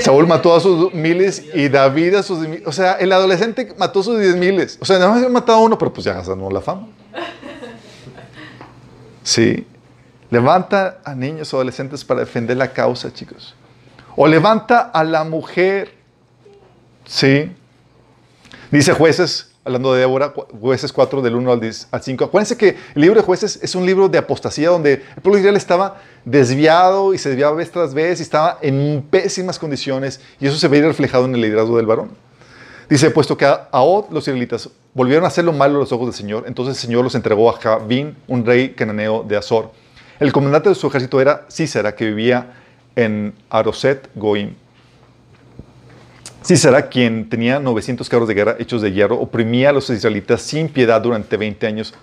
[0.00, 2.62] Saúl mató a sus miles y David a sus miles.
[2.66, 4.78] O sea, el adolescente mató a sus diez miles.
[4.80, 6.86] O sea, nada más había matado a uno, pero pues ya ganó la fama.
[9.24, 9.66] Sí.
[10.30, 13.56] Levanta a niños o adolescentes para defender la causa, chicos.
[14.14, 15.96] O levanta a la mujer.
[17.06, 17.50] Sí.
[18.70, 22.24] Dice jueces, hablando de Débora, jueces 4 del 1 al 10 al 5.
[22.24, 25.40] Acuérdense que el libro de jueces es un libro de apostasía donde el pueblo de
[25.40, 30.46] Israel estaba desviado y se desviaba vez tras vez y estaba en pésimas condiciones y
[30.46, 32.10] eso se veía reflejado en el liderazgo del varón.
[32.88, 33.68] Dice, puesto que a
[34.10, 37.02] los israelitas, volvieron a hacer lo malo a los ojos del Señor, entonces el Señor
[37.02, 39.72] los entregó a Javín, un rey cananeo de Azor.
[40.20, 42.52] El comandante de su ejército era Císara, que vivía
[42.94, 44.54] en Aroset Goim.
[46.44, 50.68] Císara, quien tenía 900 carros de guerra hechos de hierro, oprimía a los israelitas sin
[50.68, 51.94] piedad durante 20 años,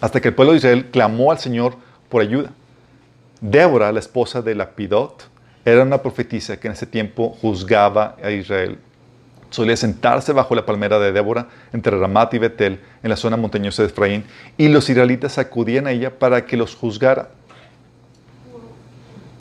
[0.00, 1.76] hasta que el pueblo de Israel clamó al Señor
[2.08, 2.50] por ayuda.
[3.40, 5.28] Débora, la esposa de Lapidot,
[5.64, 8.78] era una profetisa que en ese tiempo juzgaba a Israel.
[9.50, 13.82] Solía sentarse bajo la palmera de Débora entre Ramat y Betel, en la zona montañosa
[13.82, 14.24] de Efraín,
[14.56, 17.28] y los israelitas acudían a ella para que los juzgara.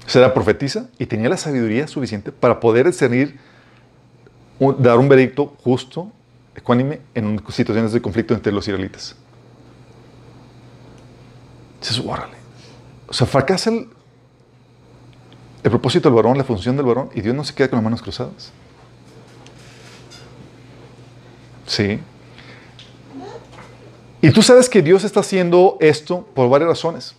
[0.06, 3.40] O sea, era profetisa y tenía la sabiduría suficiente para poder discernir,
[4.60, 6.12] dar un veredicto justo,
[6.56, 9.16] ecuánime, en situaciones de conflicto entre los israelitas.
[11.80, 12.38] Dices, órale.
[13.08, 13.88] O sea, fracasa el,
[15.64, 18.02] propósito del varón, la función del varón, y Dios no se queda con las manos
[18.02, 18.52] cruzadas.
[21.66, 22.00] Sí.
[24.22, 27.16] Y tú sabes que Dios está haciendo esto por varias razones.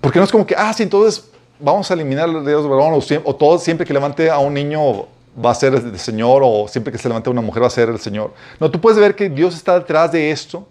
[0.00, 1.30] Porque no es como que, ah, sí, entonces
[1.60, 4.54] vamos a eliminar los dedos del varón, o, o todo siempre que levante a un
[4.54, 5.06] niño
[5.44, 7.70] va a ser el Señor, o siempre que se levante a una mujer va a
[7.70, 8.34] ser el Señor.
[8.58, 10.66] No, tú puedes ver que Dios está detrás de esto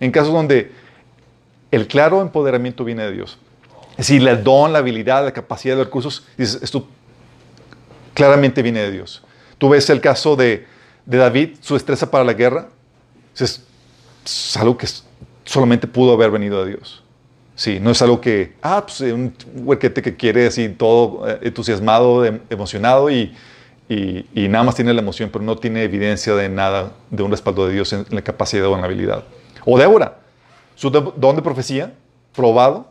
[0.00, 0.72] en casos donde
[1.70, 3.38] el claro empoderamiento viene de Dios.
[3.92, 6.88] Es decir, el don, la habilidad, la capacidad de recursos, esto
[8.14, 9.22] claramente viene de Dios.
[9.58, 10.66] Tú ves el caso de,
[11.04, 12.68] de David, su destreza para la guerra,
[13.38, 13.62] es,
[14.24, 14.86] es algo que
[15.44, 17.02] solamente pudo haber venido de Dios.
[17.54, 22.24] Sí, no es algo que, ah, pues un huerquete que quiere así todo eh, entusiasmado,
[22.24, 23.34] em- emocionado y,
[23.94, 27.30] y- y nada más tiene la emoción, pero no tiene evidencia de nada, de un
[27.30, 29.24] respaldo de Dios en, la capacidad o en la habilidad.
[29.66, 30.18] O Débora,
[30.76, 31.92] su don de profecía,
[32.34, 32.88] probado,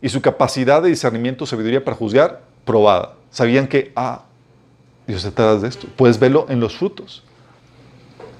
[0.00, 3.14] y su capacidad de discernimiento, sabiduría para juzgar, probada.
[3.30, 4.22] Sabían que, ah,
[5.06, 5.86] Dios está detrás de esto.
[5.96, 7.22] Puedes verlo en los frutos.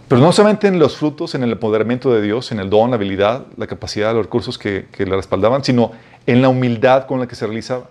[0.08, 2.96] Pero no solamente en los frutos, en el empoderamiento de Dios, en el don, la
[2.96, 5.90] habilidad, la capacidad, los recursos que, que le respaldaban, sino
[6.26, 7.88] en la humildad con la que se realizaba.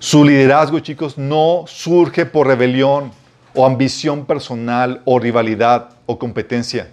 [0.00, 3.10] Su liderazgo, chicos, no surge por rebelión
[3.54, 6.88] o ambición personal o rivalidad o competencia.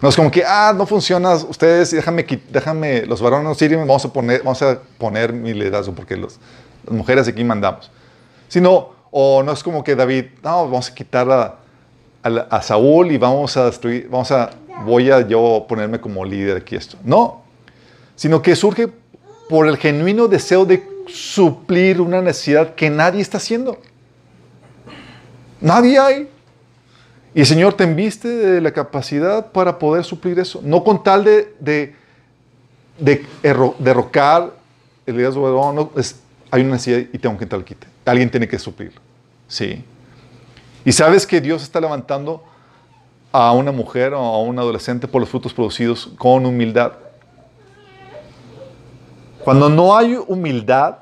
[0.00, 4.04] No es como que, ah, no funciona, ustedes, déjame, déjame los varones no sirven, vamos
[4.04, 6.38] a poner, vamos a poner mi liderazgo porque las
[6.88, 7.90] mujeres aquí mandamos.
[8.46, 11.58] Sino, o no es como que David, no, vamos a quitar
[12.22, 14.50] a Saúl y vamos a destruir, vamos a,
[14.84, 16.96] voy a yo ponerme como líder aquí esto.
[17.02, 17.42] No,
[18.14, 18.88] sino que surge
[19.48, 23.78] por el genuino deseo de suplir una necesidad que nadie está haciendo.
[25.60, 26.28] Nadie hay.
[27.34, 30.60] Y el Señor te enviste de la capacidad para poder suplir eso.
[30.62, 31.94] No con tal de, de,
[32.98, 34.52] de erro- derrocar
[35.06, 35.92] el liderazgo
[36.50, 37.86] hay una necesidad y tengo que entrar al quite.
[38.04, 39.00] Alguien tiene que suplirlo.
[39.48, 39.82] Sí.
[40.84, 42.44] Y sabes que Dios está levantando
[43.32, 46.92] a una mujer o a un adolescente por los frutos producidos con humildad.
[49.44, 50.96] Cuando no hay humildad,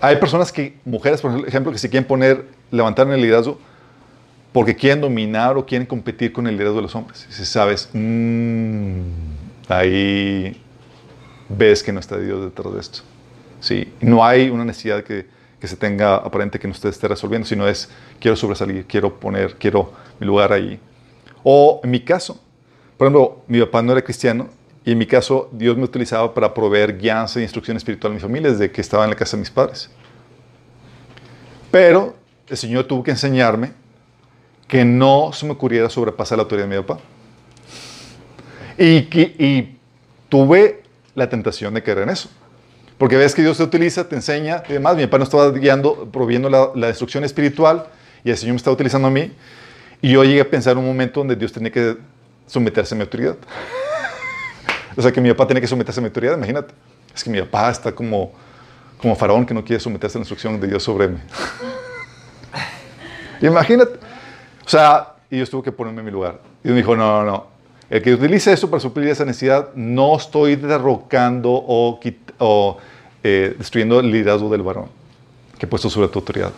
[0.00, 3.58] hay personas que, mujeres por ejemplo, que se quieren poner, levantar en el liderazgo
[4.50, 7.26] porque quieren dominar o quieren competir con el liderazgo de los hombres.
[7.30, 9.00] Y si sabes, mm,
[9.68, 10.60] ahí
[11.50, 13.00] ves que no está Dios detrás de esto.
[13.60, 15.26] Sí, no hay una necesidad que,
[15.60, 19.56] que se tenga aparente que no usted esté resolviendo, sino es quiero sobresalir, quiero poner,
[19.56, 20.80] quiero mi lugar ahí.
[21.42, 22.40] O en mi caso,
[22.96, 24.48] por ejemplo, mi papá no era cristiano
[24.84, 28.20] y en mi caso Dios me utilizaba para proveer guianza e instrucción espiritual a mi
[28.20, 29.90] familia desde que estaba en la casa de mis padres.
[31.70, 32.14] Pero
[32.48, 33.72] el Señor tuvo que enseñarme
[34.68, 37.00] que no se me ocurriera sobrepasar la autoridad de mi papá.
[38.78, 39.78] Y, que- y
[40.28, 40.82] tuve
[41.14, 42.28] la tentación de caer en eso.
[42.98, 44.96] Porque ves que Dios te utiliza, te enseña y demás.
[44.96, 47.86] Mi papá no estaba guiando, proviendo la, la instrucción espiritual
[48.24, 49.32] y el Señor me estaba utilizando a mí.
[50.00, 51.96] Y yo llegué a pensar un momento donde Dios tenía que
[52.46, 53.36] someterse a mi autoridad.
[54.96, 56.74] O sea, que mi papá tenía que someterse a mi autoridad, imagínate.
[57.14, 58.32] Es que mi papá está como,
[58.98, 61.18] como faraón que no quiere someterse a la instrucción de Dios sobre mí.
[63.40, 63.98] imagínate.
[64.64, 66.40] O sea, y Dios tuvo que ponerme en mi lugar.
[66.62, 67.46] Y Dios me dijo, no, no, no.
[67.90, 72.00] El que utilice eso para suplir esa necesidad, no estoy derrocando o,
[72.38, 72.78] o,
[73.22, 74.86] eh, destruyendo el liderazgo del varón
[75.58, 76.52] que he puesto sobre tu autoridad.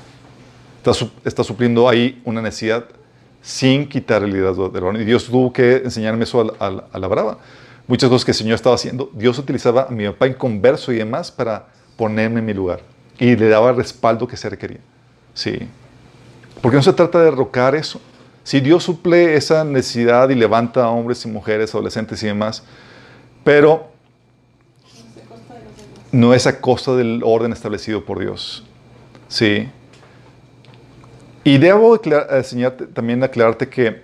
[0.84, 2.84] Está, está supliendo ahí una necesidad
[3.42, 5.00] sin quitar el liderazgo del varón.
[5.00, 7.38] Y Dios tuvo que enseñarme eso a a a la brava.
[7.86, 10.96] Muchas cosas que el Señor estaba haciendo, Dios utilizaba a mi papá en converso y
[10.96, 11.66] demás para
[11.96, 12.80] ponerme en mi lugar.
[13.18, 14.80] Y le daba el respaldo que se requería.
[15.34, 15.58] Sí.
[16.62, 18.00] Porque no se trata de derrocar eso.
[18.42, 22.62] Si Dios suple esa necesidad y levanta a hombres y mujeres, adolescentes y demás,
[23.42, 23.88] pero
[26.10, 28.64] no es a costa del orden establecido por Dios.
[29.28, 29.68] Sí.
[31.42, 34.02] Y debo aclar- enseñarte, también aclararte que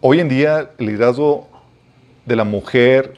[0.00, 1.48] hoy en día el liderazgo
[2.28, 3.14] de la mujer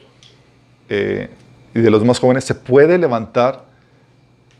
[0.89, 1.29] eh,
[1.75, 3.65] y de los más jóvenes se puede levantar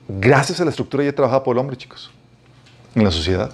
[0.07, 2.11] gracias a la estructura ya trabajada por el hombre, chicos,
[2.93, 3.51] en la sociedad.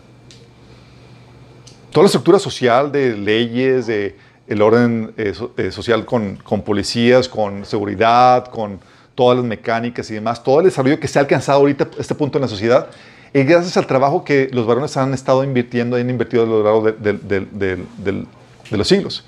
[1.92, 4.16] Toda la estructura social de leyes, de
[4.48, 8.80] el orden eh, eh, social con, policías, con seguridad, con
[9.14, 12.38] todas las mecánicas y demás, todo el desarrollo que se ha alcanzado ahorita este punto
[12.38, 12.88] en la sociedad,
[13.34, 16.82] es gracias al trabajo que los varones han estado invirtiendo, han invertido a lo largo
[16.82, 19.26] de los siglos.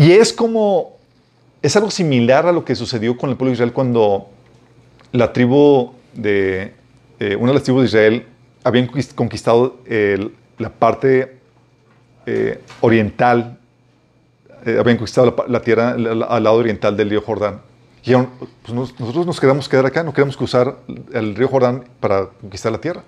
[0.00, 0.96] Y es como,
[1.60, 4.28] es algo similar a lo que sucedió con el pueblo de Israel cuando
[5.12, 6.72] la tribu de,
[7.18, 8.26] eh, una de las tribus de Israel
[8.64, 11.36] habían conquist- conquistado el- la parte
[12.24, 13.58] eh, oriental,
[14.64, 17.60] eh, habían conquistado la, pa- la tierra al, lado oriental del río Jordán.
[18.02, 20.76] Y pues nos- nosotros nos queremos quedar acá, no queremos cruzar
[21.12, 23.02] el río Jordán para conquistar la tierra.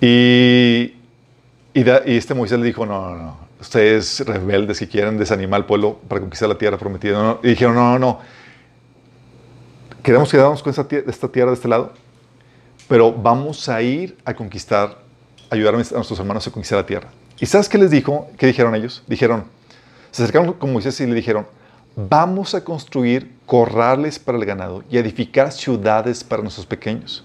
[0.00, 0.94] Y,
[1.74, 5.66] y, y este Moisés le dijo, no, no, no, ustedes rebeldes que quieren desanimar al
[5.66, 7.14] pueblo para conquistar la tierra prometida.
[7.14, 7.40] no, no".
[7.42, 8.20] Y dijeron, no, no, no,
[10.02, 11.92] queremos quedarnos con esta, tie- esta tierra de este lado,
[12.88, 14.98] pero vamos a ir a conquistar,
[15.50, 17.08] ayudar a nuestros hermanos a conquistar la tierra.
[17.38, 18.28] ¿Y sabes qué les dijo?
[18.36, 19.02] ¿Qué dijeron ellos?
[19.06, 19.44] Dijeron,
[20.10, 21.46] se acercaron con Moisés y le dijeron,
[21.96, 27.24] vamos a construir corrales para el ganado y edificar ciudades para nuestros pequeños.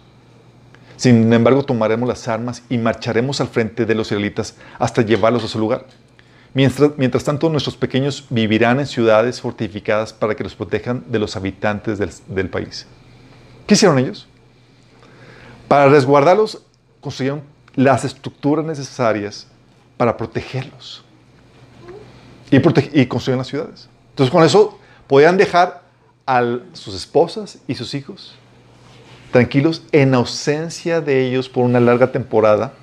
[0.96, 5.48] Sin embargo, tomaremos las armas y marcharemos al frente de los israelitas hasta llevarlos a
[5.48, 5.86] su lugar.
[6.58, 12.00] Mientras, tanto, nuestros pequeños vivirán en ciudades fortificadas para que los protejan de los habitantes
[12.00, 12.88] del, país.
[13.68, 14.28] ¿Qué hicieron ellos?
[15.68, 16.64] Para resguardarlos,
[17.00, 17.44] construyeron
[17.76, 19.46] las estructuras necesarias
[19.98, 21.04] para protegerlos.
[22.50, 23.88] Y, prote- y construyeron las ciudades.
[24.10, 25.84] Entonces, con eso podían dejar
[26.26, 28.34] a sus esposas y sus hijos
[29.32, 32.74] tranquilos en ausencia de ellos por una larga temporada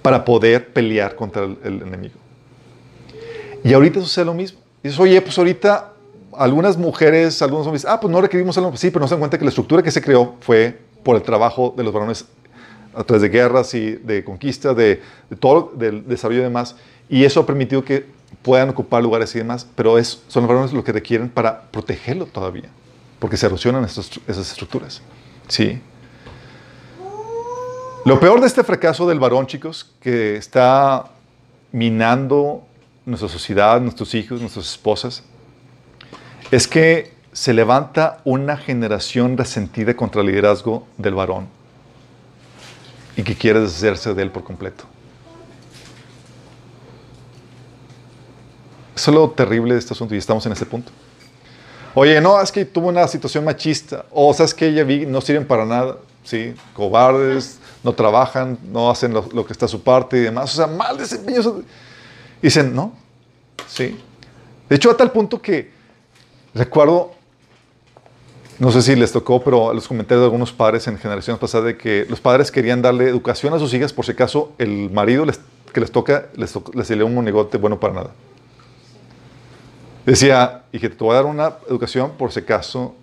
[0.00, 2.19] para poder pelear contra el enemigo.
[3.64, 4.60] Y ahorita sucede lo mismo.
[4.82, 5.92] Dices, oye, pues ahorita
[6.36, 8.76] algunas mujeres, algunos hombres, ah, pues no requerimos algo.
[8.76, 11.22] Sí, pero no se dan cuenta que la estructura que se creó fue por el
[11.22, 12.24] trabajo de los varones
[12.94, 16.76] a través de guerras y de conquista, de, de todo, del desarrollo y demás.
[17.08, 18.06] Y eso ha permitido que
[18.42, 22.26] puedan ocupar lugares y demás, pero es, son los varones los que requieren para protegerlo
[22.26, 22.70] todavía,
[23.18, 25.02] porque se erosionan esas, esas estructuras.
[25.48, 25.80] Sí.
[28.04, 31.10] Lo peor de este fracaso del varón, chicos, que está
[31.72, 32.62] minando
[33.10, 35.22] nuestra sociedad, nuestros hijos, nuestras esposas,
[36.50, 41.48] es que se levanta una generación resentida contra el liderazgo del varón
[43.16, 44.84] y que quiere deshacerse de él por completo.
[48.96, 50.92] Eso es lo terrible de este asunto y estamos en ese punto.
[51.94, 54.04] Oye, no, es que tuvo una situación machista.
[54.10, 55.96] O sabes que ella vi, no sirven para nada.
[56.22, 60.52] Sí, cobardes, no trabajan, no hacen lo, lo que está a su parte y demás.
[60.52, 61.62] O sea, mal desempeño.
[62.42, 62.92] Dicen, no,
[63.66, 63.98] sí.
[64.68, 65.70] De hecho, a tal punto que
[66.54, 67.12] recuerdo,
[68.58, 71.76] no sé si les tocó, pero los comentarios de algunos padres en generaciones pasadas de
[71.76, 75.40] que los padres querían darle educación a sus hijas por si acaso el marido les,
[75.72, 78.10] que les toca les, les un monigote bueno para nada.
[80.06, 82.94] Decía, y que te voy a dar una educación por si acaso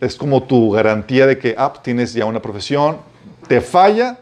[0.00, 2.98] es como tu garantía de que ah, tienes ya una profesión,
[3.46, 4.18] te falla,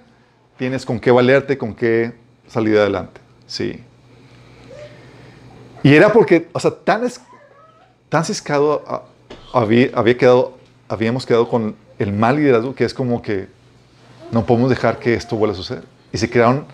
[0.58, 2.12] tienes con qué valerte, con qué
[2.46, 3.20] salir adelante.
[3.46, 3.82] Sí.
[5.82, 7.20] Y era porque, o sea, tan, es,
[8.08, 9.02] tan ciscado a-
[9.52, 10.58] había, había quedado,
[10.88, 13.48] habíamos quedado con el mal liderazgo que es como que
[14.30, 15.84] no podemos dejar que esto vuelva a suceder.
[16.12, 16.66] Y se crearon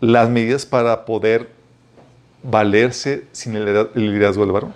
[0.00, 1.50] las medidas para poder
[2.42, 4.72] valerse sin el lidera- el liderazgo del varón.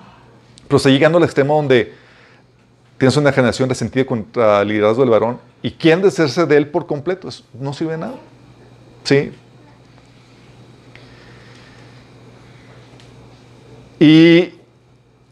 [0.66, 1.92] Pero está llegando al extremo donde
[2.98, 6.86] tienes una generación resentida contra el liderazgo del varón y quieren deshacerse de él por
[6.86, 7.28] completo.
[7.28, 8.14] Eso no sirve de nada.
[9.04, 9.32] Sí.
[14.00, 14.54] Y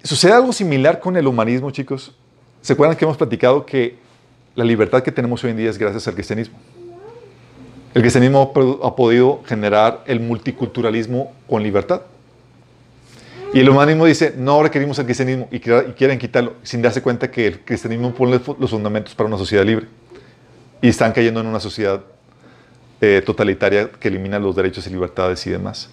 [0.03, 2.15] sucede algo similar con el humanismo, chicos.
[2.61, 3.97] ¿Se acuerdan que hemos platicado que
[4.55, 6.59] la libertad que tenemos hoy en día es gracias al cristianismo?
[7.95, 12.03] El cristianismo ha podido generar el multiculturalismo con libertad.
[13.55, 17.47] Y el humanismo dice, no requerimos el cristianismo y, quieren quitarlo sin darse cuenta que
[17.47, 19.87] el cristianismo pone los fundamentos para una sociedad libre.
[20.83, 22.03] Y están cayendo en una sociedad
[23.01, 25.89] eh, totalitaria que elimina los derechos y libertades y demás.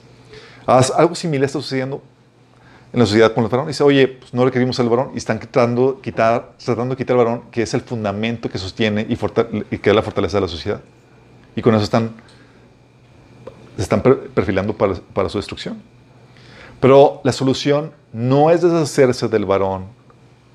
[0.65, 2.01] Algo similar está sucediendo
[2.93, 3.75] en la sociedad con los varones.
[3.75, 7.25] Dice, oye, pues no requerimos al varón y están tratando, quitar, tratando de quitar al
[7.25, 9.13] varón, que es el fundamento que sostiene y,
[9.71, 10.81] y que es la fortaleza de la sociedad.
[11.55, 12.11] Y con eso están,
[13.75, 15.81] se están per- perfilando para, para su destrucción.
[16.79, 19.85] Pero la solución no es deshacerse del varón,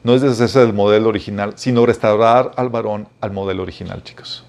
[0.05, 4.45] no es deshacerse del modelo original, sino restaurar al varón al modelo original, chicos.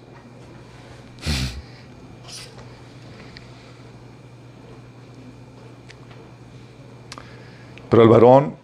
[7.92, 8.54] Pero el varón,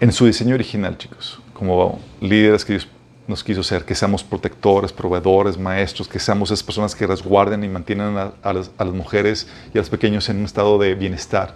[0.00, 2.86] en su diseño original, chicos, como líderes que Dios
[3.26, 7.68] nos quiso ser, que seamos protectores, proveedores, maestros, que seamos esas personas que resguarden y
[7.68, 11.54] mantienen a, las, mujeres y a los pequeños en un estado de bienestar,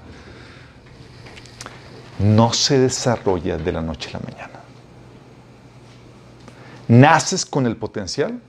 [2.18, 4.60] no se desarrolla de la noche a la mañana.
[6.89, 8.40] Naces con el potencial,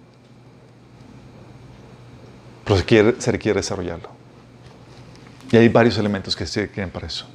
[2.64, 2.78] pero
[3.20, 4.21] se requiere desarrollarlo.
[5.52, 7.26] Y hay varios elementos que se requieren para eso.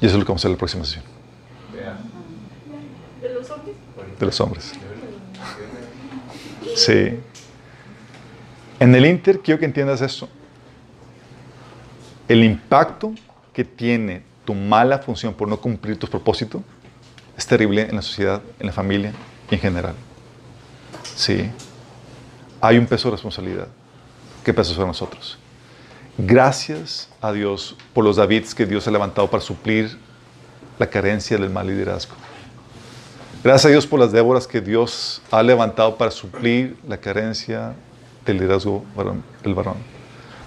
[0.00, 1.04] Y eso es lo que vamos a hacer en la próxima sesión,
[3.20, 3.74] ¿De los hombres?
[4.18, 4.72] de los hombres.
[6.76, 7.18] Sí.
[8.78, 10.28] En el Inter quiero que entiendas esto.
[12.28, 13.12] El impacto
[13.52, 16.62] que tiene tu mala función por no cumplir tus propósitos
[17.36, 19.12] es terrible en la sociedad, en la familia
[19.50, 19.94] y en general.
[21.02, 21.50] Sí.
[22.60, 23.66] Hay un peso de responsabilidad
[24.44, 25.38] que pesa sobre nosotros.
[26.20, 29.96] Gracias a Dios por los Davids que Dios ha levantado para suplir
[30.76, 32.16] la carencia del mal liderazgo.
[33.44, 37.74] Gracias a Dios por las Déboras que Dios ha levantado para suplir la carencia
[38.26, 38.84] del liderazgo
[39.44, 39.76] del varón.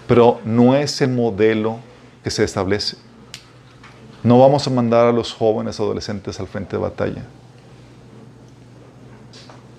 [0.10, 1.80] Pero no es el modelo
[2.22, 2.98] que se establece.
[4.24, 7.24] No vamos a mandar a los jóvenes adolescentes al frente de batalla.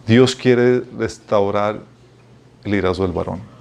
[0.07, 1.81] Dios quiere restaurar
[2.65, 3.52] el liderazgo del varón.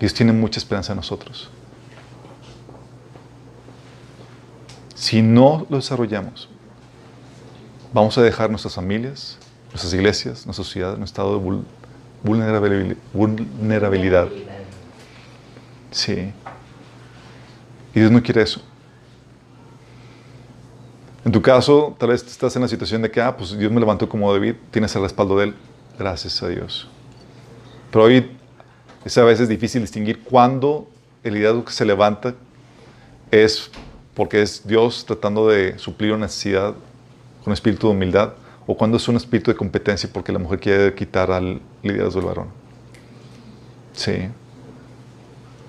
[0.00, 1.50] Dios tiene mucha esperanza en nosotros.
[4.94, 6.48] Si no lo desarrollamos,
[7.92, 9.38] vamos a dejar nuestras familias,
[9.70, 11.64] nuestras iglesias, nuestra sociedad en un estado de vul-
[12.24, 14.28] vulnerabili- vulnerabilidad.
[15.90, 16.32] Sí.
[17.94, 18.60] Y Dios no quiere eso.
[21.24, 23.80] En tu caso, tal vez estás en la situación de que, ah, pues Dios me
[23.80, 25.54] levantó como David, tienes el respaldo de Él.
[25.98, 26.88] Gracias a Dios.
[27.90, 28.30] Pero hoy
[29.04, 30.88] es a veces difícil distinguir cuándo
[31.24, 32.34] el liderazgo que se levanta
[33.30, 33.70] es
[34.14, 36.74] porque es Dios tratando de suplir una necesidad
[37.44, 38.34] con espíritu de humildad
[38.66, 42.28] o cuando es un espíritu de competencia porque la mujer quiere quitar al liderazgo del
[42.28, 42.48] varón.
[43.94, 44.28] Sí.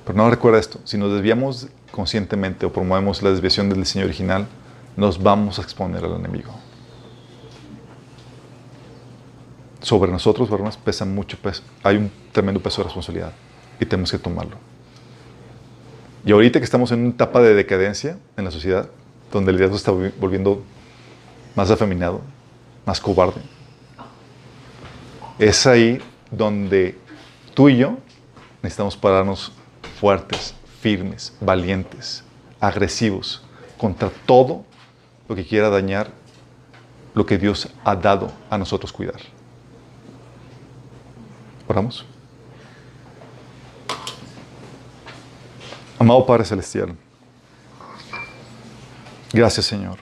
[0.06, 4.48] Pero no recuerda esto, si nos desviamos conscientemente o promovemos la desviación del diseño original,
[4.98, 6.52] nos vamos a exponer al enemigo.
[9.82, 11.64] Sobre nosotros, varones, pesa mucho peso.
[11.84, 13.34] Hay un tremendo peso de responsabilidad
[13.80, 14.58] y tenemos que tomarlo.
[16.24, 18.90] Y ahorita que estamos en una etapa de decadencia en la sociedad,
[19.32, 20.62] donde el liderazgo está volviendo
[21.56, 22.22] más afeminado,
[22.86, 23.41] más cobarde,
[25.40, 25.99] es ahí
[26.30, 26.98] donde
[27.56, 27.98] tú y yo
[28.62, 29.52] necesitamos pararnos
[29.99, 32.24] fuertes, firmes, valientes,
[32.60, 33.44] agresivos
[33.78, 34.64] contra todo
[35.28, 36.12] lo que quiera dañar
[37.16, 39.20] lo que Dios ha dado a nosotros cuidar.
[41.72, 42.06] Oramos.
[45.98, 46.98] Amado Padre Celestial,
[49.31, 49.99] gracias Señor,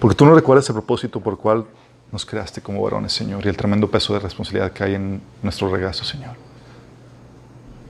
[0.00, 1.66] porque tú no recuerdas el propósito por el cual
[2.10, 5.68] nos creaste como varones, Señor, y el tremendo peso de responsabilidad que hay en nuestro
[5.68, 6.34] regazo, Señor.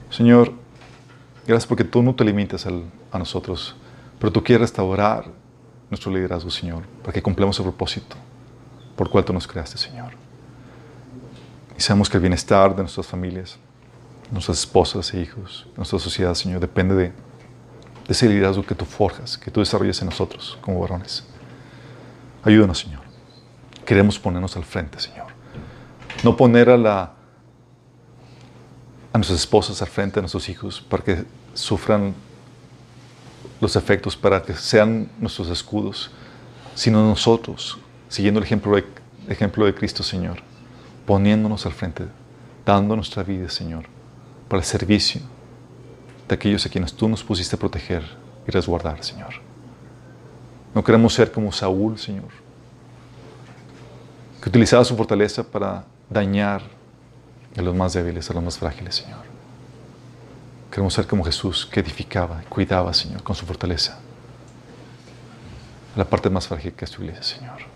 [0.09, 0.51] Señor,
[1.47, 3.73] gracias porque tú no te limitas a nosotros,
[4.19, 5.27] pero tú quieres restaurar
[5.89, 8.17] nuestro liderazgo, Señor, para que cumplamos el propósito
[8.97, 10.22] por el cual tú nos creaste, Señor.
[11.83, 13.57] Y sabemos que el bienestar de nuestras familias,
[14.31, 17.11] nuestras esposas e hijos, nuestra sociedad, Señor, depende de,
[18.07, 21.25] ese liderazgo que tú forjas, que tú desarrollas en nosotros como varones.
[22.41, 23.01] Ayúdanos, Señor.
[23.85, 25.27] Queremos ponernos al frente, Señor.
[26.23, 27.11] No poner a, la,
[29.11, 32.15] a nuestras esposas al frente, a nuestros hijos, para que sufran
[33.59, 36.11] los efectos, para que sean nuestros escudos,
[36.75, 37.77] sino nosotros,
[38.07, 38.85] siguiendo el ejemplo de,
[39.27, 40.52] ejemplo de Cristo, Señor,
[41.05, 42.05] poniéndonos al frente,
[42.65, 43.85] dando nuestra vida, Señor,
[44.47, 45.21] para el servicio
[46.27, 48.03] de aquellos a quienes tú nos pusiste a proteger
[48.47, 49.33] y resguardar, Señor.
[50.73, 52.29] No queremos ser como Saúl, Señor,
[54.41, 56.61] que utilizaba su fortaleza para dañar
[57.57, 59.21] a los más débiles, a los más frágiles, Señor.
[60.71, 63.99] Queremos ser como Jesús, que edificaba, cuidaba, Señor, con su fortaleza.
[65.95, 67.72] La parte más frágil que es tu iglesia, Señor.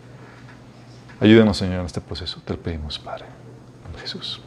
[1.20, 2.40] Ayúdenos, Señor, en este proceso.
[2.46, 3.26] Te lo pedimos, Padre.
[3.92, 4.42] En Jesús.